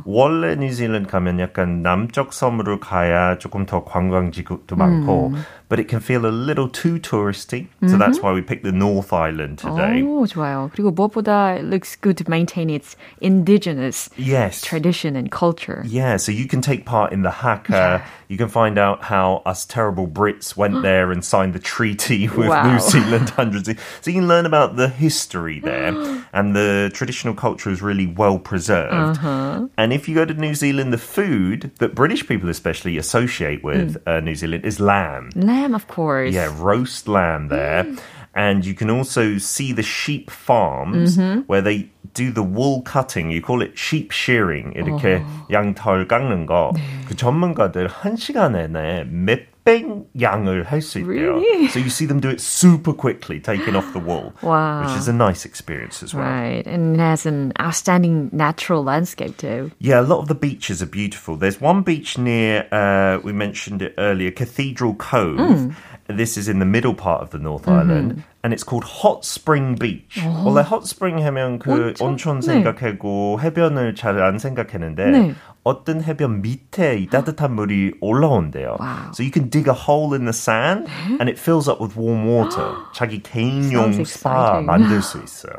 원래 0.03 0.55
뉴질랜드 0.55 1.07
가면 1.07 1.39
약간 1.39 1.83
남쪽 1.83 2.33
섬으로 2.33 2.79
가야 2.79 3.37
조금 3.37 3.67
더 3.67 3.83
관광지도 3.85 4.75
많고, 4.75 5.35
but 5.69 5.79
it 5.79 5.87
can 5.87 5.99
feel 6.01 6.25
a 6.25 6.33
little 6.33 6.67
too 6.67 6.97
touristy. 6.97 7.67
So 7.85 7.97
that's 7.97 8.19
why 8.19 8.33
we 8.33 8.41
picked 8.41 8.63
the 8.63 8.71
North 8.73 9.13
Island 9.13 9.59
today. 9.59 10.01
오, 10.01 10.25
좋아요. 10.25 10.71
그리고 10.73 10.89
무엇보다 10.89 11.59
it 11.59 11.65
looks 11.69 11.95
good 11.95 12.17
to 12.17 12.25
maintain 12.27 12.71
its 12.71 12.97
indigenous 13.21 14.09
Yes. 14.17 14.61
tradition 14.61 15.15
and 15.15 15.29
culture. 15.29 15.83
Yeah, 15.85 16.17
so 16.17 16.31
you 16.31 16.47
can 16.47 16.61
take 16.61 16.83
part 16.83 17.13
in 17.13 17.21
the 17.21 17.29
haka. 17.45 18.01
you 18.28 18.36
can 18.36 18.48
find 18.48 18.78
out 18.78 19.02
how 19.02 19.42
us 19.46 19.64
terrible 19.66 20.06
Brits 20.06 20.56
went 20.56 20.82
there 20.88 21.12
and 21.12 21.24
signed 21.24 21.54
the 21.54 21.58
treaty 21.58 22.28
with 22.36 22.48
Wow. 22.48 22.72
New 22.72 22.80
Zealand 22.80 23.30
hundreds 23.30 23.68
of 23.68 23.78
So 24.00 24.10
you 24.10 24.18
can 24.20 24.28
learn 24.28 24.46
about 24.46 24.76
the 24.76 24.88
history 24.88 25.60
there. 25.60 25.88
and 26.32 26.56
the 26.56 26.90
traditional 26.94 27.34
culture 27.34 27.70
is 27.70 27.82
really 27.82 28.06
well 28.06 28.38
preserved. 28.38 29.18
Uh-huh. 29.18 29.68
And 29.76 29.92
if 29.92 30.08
you 30.08 30.14
go 30.14 30.24
to 30.24 30.34
New 30.34 30.54
Zealand, 30.54 30.92
the 30.92 30.98
food 30.98 31.70
that 31.78 31.94
British 31.94 32.26
people 32.26 32.48
especially 32.48 32.98
associate 32.98 33.62
with 33.62 34.02
mm. 34.04 34.16
uh, 34.16 34.20
New 34.20 34.34
Zealand 34.34 34.64
is 34.64 34.80
lamb. 34.80 35.30
Lamb, 35.34 35.74
of 35.74 35.86
course. 35.88 36.34
Yeah, 36.34 36.54
roast 36.58 37.08
lamb 37.08 37.48
there. 37.48 37.84
Mm 37.84 38.00
And 38.35 38.65
you 38.65 38.73
can 38.73 38.89
also 38.89 39.37
see 39.37 39.73
the 39.73 39.83
sheep 39.83 40.29
farms 40.29 41.17
where 41.47 41.61
they 41.61 41.89
do 42.13 42.31
the 42.31 42.43
wool 42.43 42.81
cutting. 42.83 43.31
You 43.31 43.41
call 43.41 43.61
it 43.61 43.77
sheep 43.77 44.11
shearing. 44.11 44.73
이렇게 44.75 45.23
양털 45.51 46.07
깎는 46.07 46.45
거. 46.45 46.71
그 47.07 47.15
전문가들 47.15 47.87
한 47.87 48.15
시간 48.15 48.53
내내 48.53 49.05
몇 49.09 49.39
백 49.63 49.85
양을 50.19 50.63
할 50.63 50.81
수 50.81 50.99
있대요. 50.99 51.35
Really? 51.35 51.67
So 51.67 51.79
you 51.79 51.89
see 51.89 52.07
them 52.07 52.19
do 52.19 52.29
it 52.29 52.41
super 52.41 52.93
quickly, 52.93 53.39
taking 53.39 53.75
off 53.75 53.91
the 53.93 53.99
wool. 53.99 54.33
Wow. 54.41 54.81
Which 54.81 54.97
is 54.97 55.07
a 55.07 55.13
nice 55.13 55.45
experience 55.45 56.01
as 56.01 56.13
well. 56.13 56.25
Right, 56.25 56.65
and 56.65 56.95
it 56.95 56.99
has 56.99 57.25
an 57.25 57.53
outstanding 57.59 58.29
natural 58.31 58.83
landscape 58.83 59.37
too. 59.37 59.71
Yeah, 59.79 60.01
a 60.01 60.07
lot 60.07 60.19
of 60.19 60.27
the 60.27 60.35
beaches 60.35 60.81
are 60.81 60.89
beautiful. 60.89 61.35
There's 61.35 61.61
one 61.61 61.83
beach 61.83 62.17
near, 62.17 62.67
uh, 62.71 63.19
we 63.23 63.31
mentioned 63.31 63.81
it 63.81 63.93
earlier, 63.97 64.31
Cathedral 64.31 64.95
Cove. 64.95 65.75
This 66.07 66.37
is 66.37 66.47
in 66.47 66.57
the 66.57 66.65
middle 66.65 66.95
part 66.95 67.21
of 67.21 67.29
the 67.29 67.37
North 67.37 67.67
Island, 67.67 68.23
And 68.44 68.52
it's 68.52 68.62
called 68.62 68.84
Hot 69.02 69.24
Spring 69.24 69.74
Beach. 69.78 70.20
원래 70.44 70.60
hot 70.60 70.84
spring 70.84 71.24
하면 71.24 71.58
그 71.58 71.94
온천? 71.98 72.06
온천 72.08 72.40
네. 72.40 72.46
생각하고 72.46 73.40
해변을 73.40 73.94
잘 73.94 74.20
안 74.22 74.38
생각했는데 74.38 75.04
네. 75.10 75.34
어떤 75.64 76.02
해변 76.02 76.42
밑에 76.42 76.98
이 76.98 77.06
따뜻한 77.06 77.54
물이 77.54 77.94
올라온대요. 78.02 78.76
와우. 78.78 79.10
So 79.14 79.24
you 79.24 79.30
can 79.32 79.48
dig 79.48 79.66
a 79.66 79.74
hole 79.74 80.12
in 80.12 80.26
the 80.26 80.34
sand, 80.36 80.86
and 81.18 81.30
it 81.30 81.40
fills 81.40 81.70
up 81.70 81.80
with 81.80 81.96
warm 81.98 82.28
water. 82.28 82.68
자기 82.92 83.22
개인용 83.22 84.04
스파. 84.04 84.60
만들 84.60 85.00
수 85.00 85.18
있어요. 85.24 85.54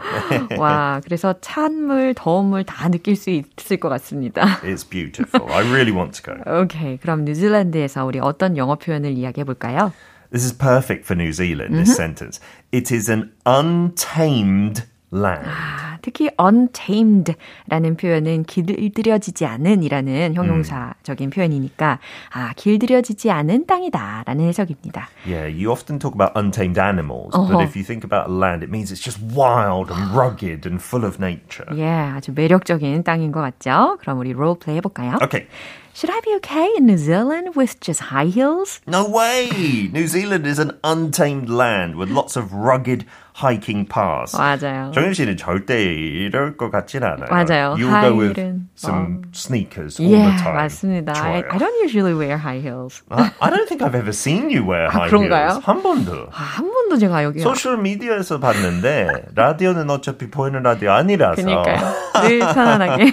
와, 0.60 1.02
그래서 1.04 1.34
찬 1.41 1.74
물, 1.88 2.13
더운 2.13 2.45
물 2.52 2.63
다 2.63 2.88
느낄 2.89 3.15
수 3.15 3.32
있을 3.32 3.78
것 3.78 3.89
같습니다. 3.89 4.60
It's 4.62 4.88
beautiful. 4.88 5.52
I 5.52 5.63
really 5.67 5.91
want 5.91 6.21
to 6.21 6.36
go. 6.36 6.62
오케이, 6.62 6.98
그럼 6.98 7.26
뉴질랜드에서 7.26 8.06
우리 8.06 8.19
어떤 8.19 8.58
영어 8.58 8.76
표현을 8.76 9.12
이야기해 9.12 9.43
볼까요? 9.43 9.91
This 10.30 10.44
is 10.44 10.52
perfect 10.52 11.04
for 11.06 11.16
New 11.20 11.33
Zealand, 11.33 11.74
this 11.74 11.96
sentence. 11.96 12.38
It 12.70 12.92
is 12.94 13.11
an 13.11 13.33
untamed 13.44 14.85
land. 15.12 15.48
아, 15.48 15.98
특히 16.02 16.30
untamed라는 16.40 17.96
표현은 17.98 18.44
길들여지지 18.44 19.44
않은이라는 19.44 20.35
형용사적인 20.35 21.30
표현이니까 21.30 21.98
아, 22.33 22.52
길들여지지 22.54 23.33
않은 23.33 23.66
땅이다라는 23.66 24.46
해석입니다. 24.46 25.09
Yeah, 25.26 25.48
you 25.48 25.72
often 25.72 25.98
talk 25.98 26.14
about 26.14 26.33
untamed 26.38 26.78
animals, 26.78 27.35
but 27.35 27.61
if 27.64 27.74
you 27.74 27.83
think 27.83 28.04
about 28.04 28.30
land, 28.30 28.62
it 28.62 28.70
means 28.70 28.92
it's 28.92 29.02
just 29.02 29.18
wild 29.35 29.90
and 29.90 30.14
rugged 30.14 30.64
and 30.64 30.80
full 30.80 31.04
of 31.04 31.18
nature. 31.18 31.66
예, 31.74 31.90
아주 32.14 32.30
매력적인 32.33 33.02
땅인 33.02 33.33
것 33.33 33.40
같죠? 33.40 33.98
그럼 34.00 34.20
우리 34.20 34.33
롤플레이 34.33 34.76
해볼까요? 34.76 35.18
Okay, 35.22 35.48
Should 35.94 36.11
I 36.11 36.20
be 36.20 36.35
okay 36.37 36.70
in 36.76 36.87
New 36.87 36.96
Zealand 36.96 37.56
with 37.56 37.80
just 37.80 38.00
high 38.00 38.26
heels? 38.26 38.80
No 38.87 39.09
way! 39.09 39.90
New 39.92 40.06
Zealand 40.06 40.46
is 40.46 40.59
an 40.59 40.78
untamed 40.85 41.50
land 41.50 41.96
with 41.96 42.11
lots 42.11 42.37
of 42.37 42.54
rugged 42.54 43.04
hiking 43.35 43.87
paths. 43.87 44.37
맞아요. 44.37 44.92
정현 44.92 45.14
씨는 45.14 45.37
절대 45.37 45.83
이럴 45.83 46.56
것 46.56 46.70
같진 46.70 47.02
않아요. 47.02 47.28
맞아요. 47.30 47.76
You 47.78 47.90
go 47.90 48.14
with 48.14 48.37
하이힐은, 48.37 48.68
some 48.76 49.22
sneakers 49.33 49.98
all 50.00 50.12
yeah, 50.12 50.30
the 50.30 50.42
time. 50.42 50.56
맞습니다. 50.56 51.12
I, 51.16 51.42
좋아요. 51.42 51.52
I 51.52 51.59
don't 51.59 51.83
usually 51.83 52.14
wear 52.14 52.37
high 52.37 52.61
heels. 52.61 53.02
I, 53.11 53.33
I 53.40 53.50
don't 53.50 53.68
think 53.68 53.83
I've 53.83 53.94
ever 53.94 54.12
seen 54.12 54.50
you 54.50 54.64
wear 54.64 54.88
high 54.90 55.09
그런가요? 55.11 55.59
heels. 55.59 55.64
한 55.64 55.83
번도. 55.83 56.28
아, 56.33 56.37
한 56.37 56.70
번도 56.70 56.98
제가 56.98 57.24
여기 57.24 57.40
소셜 57.40 57.78
미디어에서 57.78 58.40
봤는데 58.40 59.09
라디오는 59.35 59.88
어차피 59.90 60.30
보이는 60.30 60.62
라디오 60.62 60.92
아니라서. 60.92 61.42
그니까요. 61.42 61.92
늘 62.22 62.38
편안하게. 62.40 63.11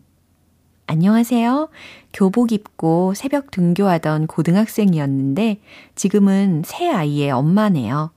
안녕하세요. 0.87 1.69
교복 2.13 2.53
입고 2.53 3.15
새벽 3.15 3.51
등교하던 3.51 4.27
고등학생이었는데 4.27 5.61
지금은 5.95 6.63
새 6.67 6.91
아이의 6.91 7.31
엄마네요. 7.31 8.11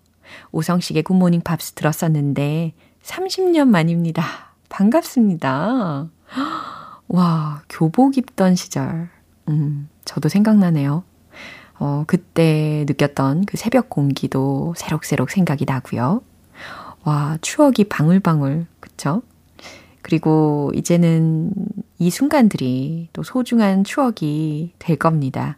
오성식의 0.52 1.04
굿모닝 1.04 1.42
팝스 1.42 1.74
들었었는데 1.74 2.74
30년 3.04 3.68
만입니다. 3.68 4.24
반갑습니다. 4.70 6.10
와, 7.08 7.62
교복 7.70 8.18
입던 8.18 8.56
시절. 8.56 9.10
음, 9.48 9.88
저도 10.04 10.28
생각나네요. 10.28 11.04
어, 11.78 12.04
그때 12.08 12.84
느꼈던 12.88 13.46
그 13.46 13.58
새벽 13.58 13.90
공기도 13.90 14.74
새록새록 14.76 15.30
생각이 15.30 15.66
나고요. 15.66 16.22
와, 17.04 17.38
추억이 17.42 17.86
방울방울, 17.88 18.66
그쵸? 18.80 19.22
그리고 20.02 20.72
이제는 20.76 21.52
이 21.98 22.10
순간들이 22.10 23.10
또 23.14 23.24
소중한 23.24 23.84
추억이 23.84 24.74
될 24.80 24.98
겁니다. 24.98 25.58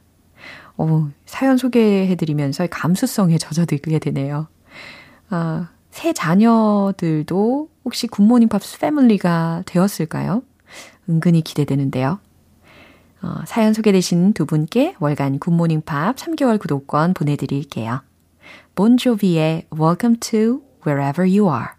어, 0.78 1.10
사연 1.26 1.58
소개해드리면서 1.58 2.68
감수성에 2.68 3.38
젖어들게 3.38 4.00
되네요. 4.00 4.48
아, 5.30 5.70
새 5.90 6.14
자녀들도 6.14 7.70
혹시 7.84 8.08
굿모닝 8.08 8.50
팝스 8.50 8.80
패밀리가 8.80 9.64
되었을까요? 9.66 10.44
은근히 11.10 11.42
기대되는데요. 11.42 12.20
어, 13.24 13.36
사연 13.46 13.74
소개되신 13.74 14.34
두 14.34 14.46
분께 14.46 14.96
월간 15.00 15.40
굿모닝 15.40 15.82
팝 15.82 16.16
3개월 16.16 16.60
구독권 16.60 17.16
보내드릴게요. 17.16 18.02
본조비의 18.76 19.68
Welcome 19.74 20.20
to 20.20 20.62
Wherever 20.86 21.28
You 21.28 21.52
Are. 21.52 21.77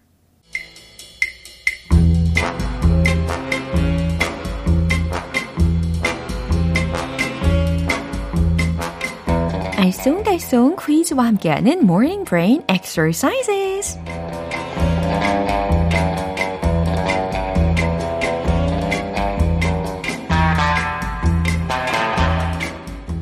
알쏭달쏭 9.88 10.76
퀴즈와 10.84 11.24
함께하는 11.26 11.80
Morning 11.82 12.24
Brain 12.24 12.62
Exercises. 12.68 13.98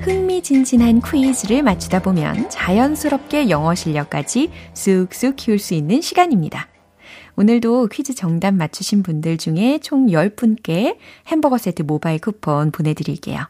흥미진진한 0.01 1.01
퀴즈를 1.03 1.63
맞추다 1.63 2.01
보면 2.03 2.51
자연스럽게 2.51 3.49
영어 3.49 3.75
실력까지 3.75 4.51
쑥쑥 4.75 5.37
키울 5.37 5.59
수 5.59 5.75
있는 5.75 6.01
시간입니다. 6.01 6.69
오늘도 7.37 7.89
퀴즈 7.89 8.15
정답 8.15 8.55
맞추신 8.55 9.03
분들 9.03 9.37
중에 9.37 9.79
총 9.83 10.07
10분께 10.07 10.97
햄버거 11.29 11.59
세트 11.59 11.83
모바일 11.83 12.19
쿠폰 12.19 12.71
보내드릴게요. 12.73 13.47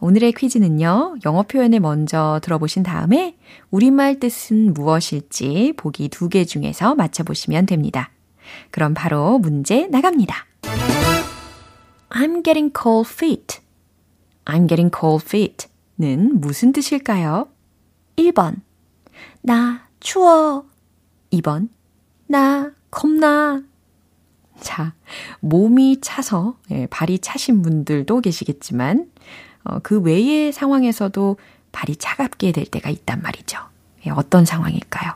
오늘의 0.00 0.32
퀴즈는요, 0.32 1.16
영어 1.26 1.42
표현을 1.42 1.80
먼저 1.80 2.40
들어보신 2.42 2.82
다음에 2.82 3.36
우리말 3.70 4.18
뜻은 4.18 4.72
무엇일지 4.72 5.74
보기 5.76 6.08
두 6.08 6.28
개 6.28 6.44
중에서 6.44 6.94
맞춰보시면 6.94 7.66
됩니다. 7.66 8.10
그럼 8.70 8.94
바로 8.94 9.38
문제 9.38 9.86
나갑니다. 9.88 10.46
I'm 12.08 12.42
getting 12.42 12.72
cold 12.76 13.08
feet. 13.10 13.60
I'm 14.44 14.68
getting 14.68 14.90
cold 14.96 15.24
feet 15.26 15.68
는 15.98 16.40
무슨 16.40 16.72
뜻일까요? 16.72 17.48
1번. 18.16 18.62
나 19.42 19.86
추워. 20.00 20.64
2번. 21.30 21.68
나 22.26 22.70
겁나. 22.90 23.62
자, 24.60 24.94
몸이 25.40 26.00
차서, 26.00 26.56
예, 26.70 26.86
발이 26.86 27.18
차신 27.18 27.60
분들도 27.60 28.20
계시겠지만, 28.22 29.10
어, 29.64 29.78
그 29.80 30.00
외의 30.00 30.52
상황에서도 30.52 31.36
발이 31.72 31.96
차갑게 31.96 32.52
될 32.52 32.66
때가 32.66 32.90
있단 32.90 33.22
말이죠. 33.22 33.58
예, 34.06 34.10
어떤 34.10 34.44
상황일까요? 34.44 35.12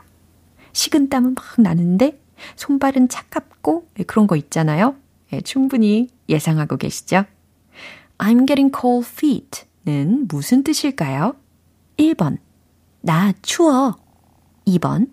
식은땀은 0.73 1.35
막 1.35 1.43
나는데 1.57 2.19
손발은 2.55 3.09
차갑고 3.09 3.87
예, 3.99 4.03
그런 4.03 4.27
거 4.27 4.35
있잖아요. 4.35 4.95
예, 5.33 5.41
충분히 5.41 6.09
예상하고 6.29 6.77
계시죠? 6.77 7.25
I'm 8.17 8.47
getting 8.47 8.71
cold 8.73 9.07
feet 9.07 9.65
는 9.85 10.27
무슨 10.27 10.63
뜻일까요? 10.63 11.35
1번, 11.97 12.39
나 13.01 13.33
추워. 13.43 13.95
2번, 14.65 15.11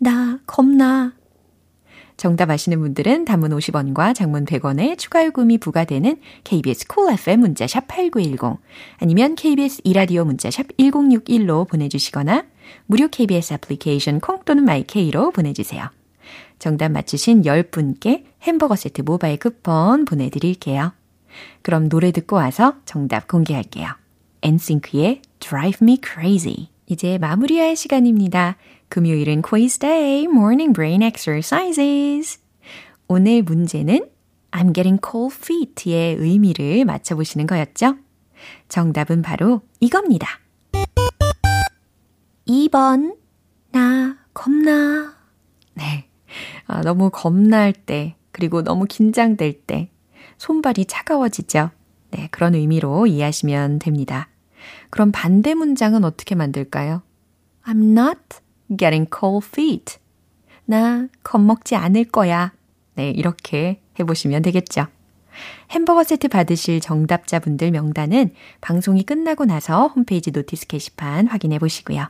나 0.00 0.38
겁나. 0.46 1.12
정답 2.16 2.50
아시는 2.50 2.78
분들은 2.80 3.24
단문 3.24 3.50
50원과 3.50 4.14
장문 4.14 4.44
100원의 4.44 4.96
추가 4.98 5.24
요금이 5.24 5.58
부과되는 5.58 6.16
KBS 6.44 6.86
콜 6.86 7.04
cool 7.04 7.14
FM 7.14 7.40
문자샵 7.40 7.88
8910 7.88 8.60
아니면 8.98 9.34
KBS 9.34 9.82
이라디오 9.84 10.24
문자샵 10.24 10.76
1061로 10.78 11.68
보내주시거나 11.68 12.44
무료 12.86 13.08
KBS 13.08 13.54
애플리케이션 13.54 14.20
콩 14.20 14.44
또는 14.44 14.64
마이케이로 14.64 15.32
보내주세요. 15.32 15.90
정답 16.58 16.92
맞추신 16.92 17.42
10분께 17.42 18.24
햄버거 18.42 18.76
세트 18.76 19.02
모바일 19.02 19.38
쿠폰 19.38 20.04
보내드릴게요. 20.04 20.92
그럼 21.62 21.88
노래 21.88 22.12
듣고 22.12 22.36
와서 22.36 22.76
정답 22.84 23.26
공개할게요. 23.28 23.88
엔싱크의 24.42 25.22
Drive 25.40 25.78
Me 25.82 25.98
Crazy. 26.02 26.68
이제 26.86 27.18
마무리할 27.18 27.76
시간입니다. 27.76 28.56
금요일은 28.88 29.42
quiz 29.42 29.78
day, 29.78 30.24
morning 30.24 30.72
brain 30.72 31.02
exercises. 31.02 32.38
오늘 33.08 33.42
문제는 33.42 34.08
I'm 34.50 34.72
getting 34.72 35.00
cold 35.04 35.36
feet의 35.36 36.16
의미를 36.16 36.84
맞춰보시는 36.84 37.46
거였죠? 37.46 37.96
정답은 38.68 39.22
바로 39.22 39.62
이겁니다. 39.80 40.28
2번. 42.46 43.16
나 43.72 44.16
겁나. 44.32 45.16
네. 45.74 46.08
아, 46.66 46.82
너무 46.82 47.10
겁날 47.10 47.72
때, 47.72 48.16
그리고 48.30 48.62
너무 48.62 48.86
긴장될 48.86 49.62
때, 49.66 49.90
손발이 50.38 50.86
차가워지죠? 50.86 51.70
네, 52.10 52.28
그런 52.30 52.54
의미로 52.54 53.06
이해하시면 53.06 53.80
됩니다. 53.80 54.28
그럼 54.90 55.10
반대 55.12 55.54
문장은 55.54 56.04
어떻게 56.04 56.34
만들까요? 56.34 57.02
I'm 57.66 57.98
not 57.98 58.18
getting 58.68 59.10
cold 59.12 59.46
feet. 59.46 59.98
나 60.64 61.08
겁먹지 61.22 61.76
않을 61.76 62.04
거야. 62.04 62.52
네, 62.94 63.10
이렇게 63.10 63.80
해보시면 63.98 64.42
되겠죠. 64.42 64.86
햄버거 65.70 66.04
세트 66.04 66.28
받으실 66.28 66.80
정답자분들 66.80 67.70
명단은 67.72 68.34
방송이 68.60 69.02
끝나고 69.02 69.44
나서 69.44 69.88
홈페이지 69.88 70.30
notice 70.30 70.66
게시판 70.66 71.26
확인해 71.26 71.58
보시고요. 71.58 72.08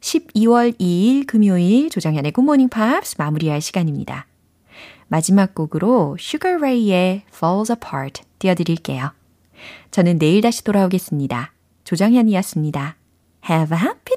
12월 0.00 0.78
2일 0.78 1.26
금요일 1.26 1.90
조정현의 1.90 2.32
굿모닝 2.32 2.68
팝스 2.70 3.16
마무리할 3.18 3.60
시간입니다. 3.60 4.26
마지막 5.08 5.54
곡으로 5.54 6.16
Sugar 6.18 6.56
Ray의 6.58 7.22
Falls 7.34 7.72
Apart 7.72 8.22
띄워드릴게요. 8.38 9.12
저는 9.90 10.18
내일 10.18 10.40
다시 10.40 10.64
돌아오겠습니다. 10.64 11.52
조정현이었습니다. 11.84 12.96
Have 13.50 13.76
a 13.76 13.82
happy 13.82 14.16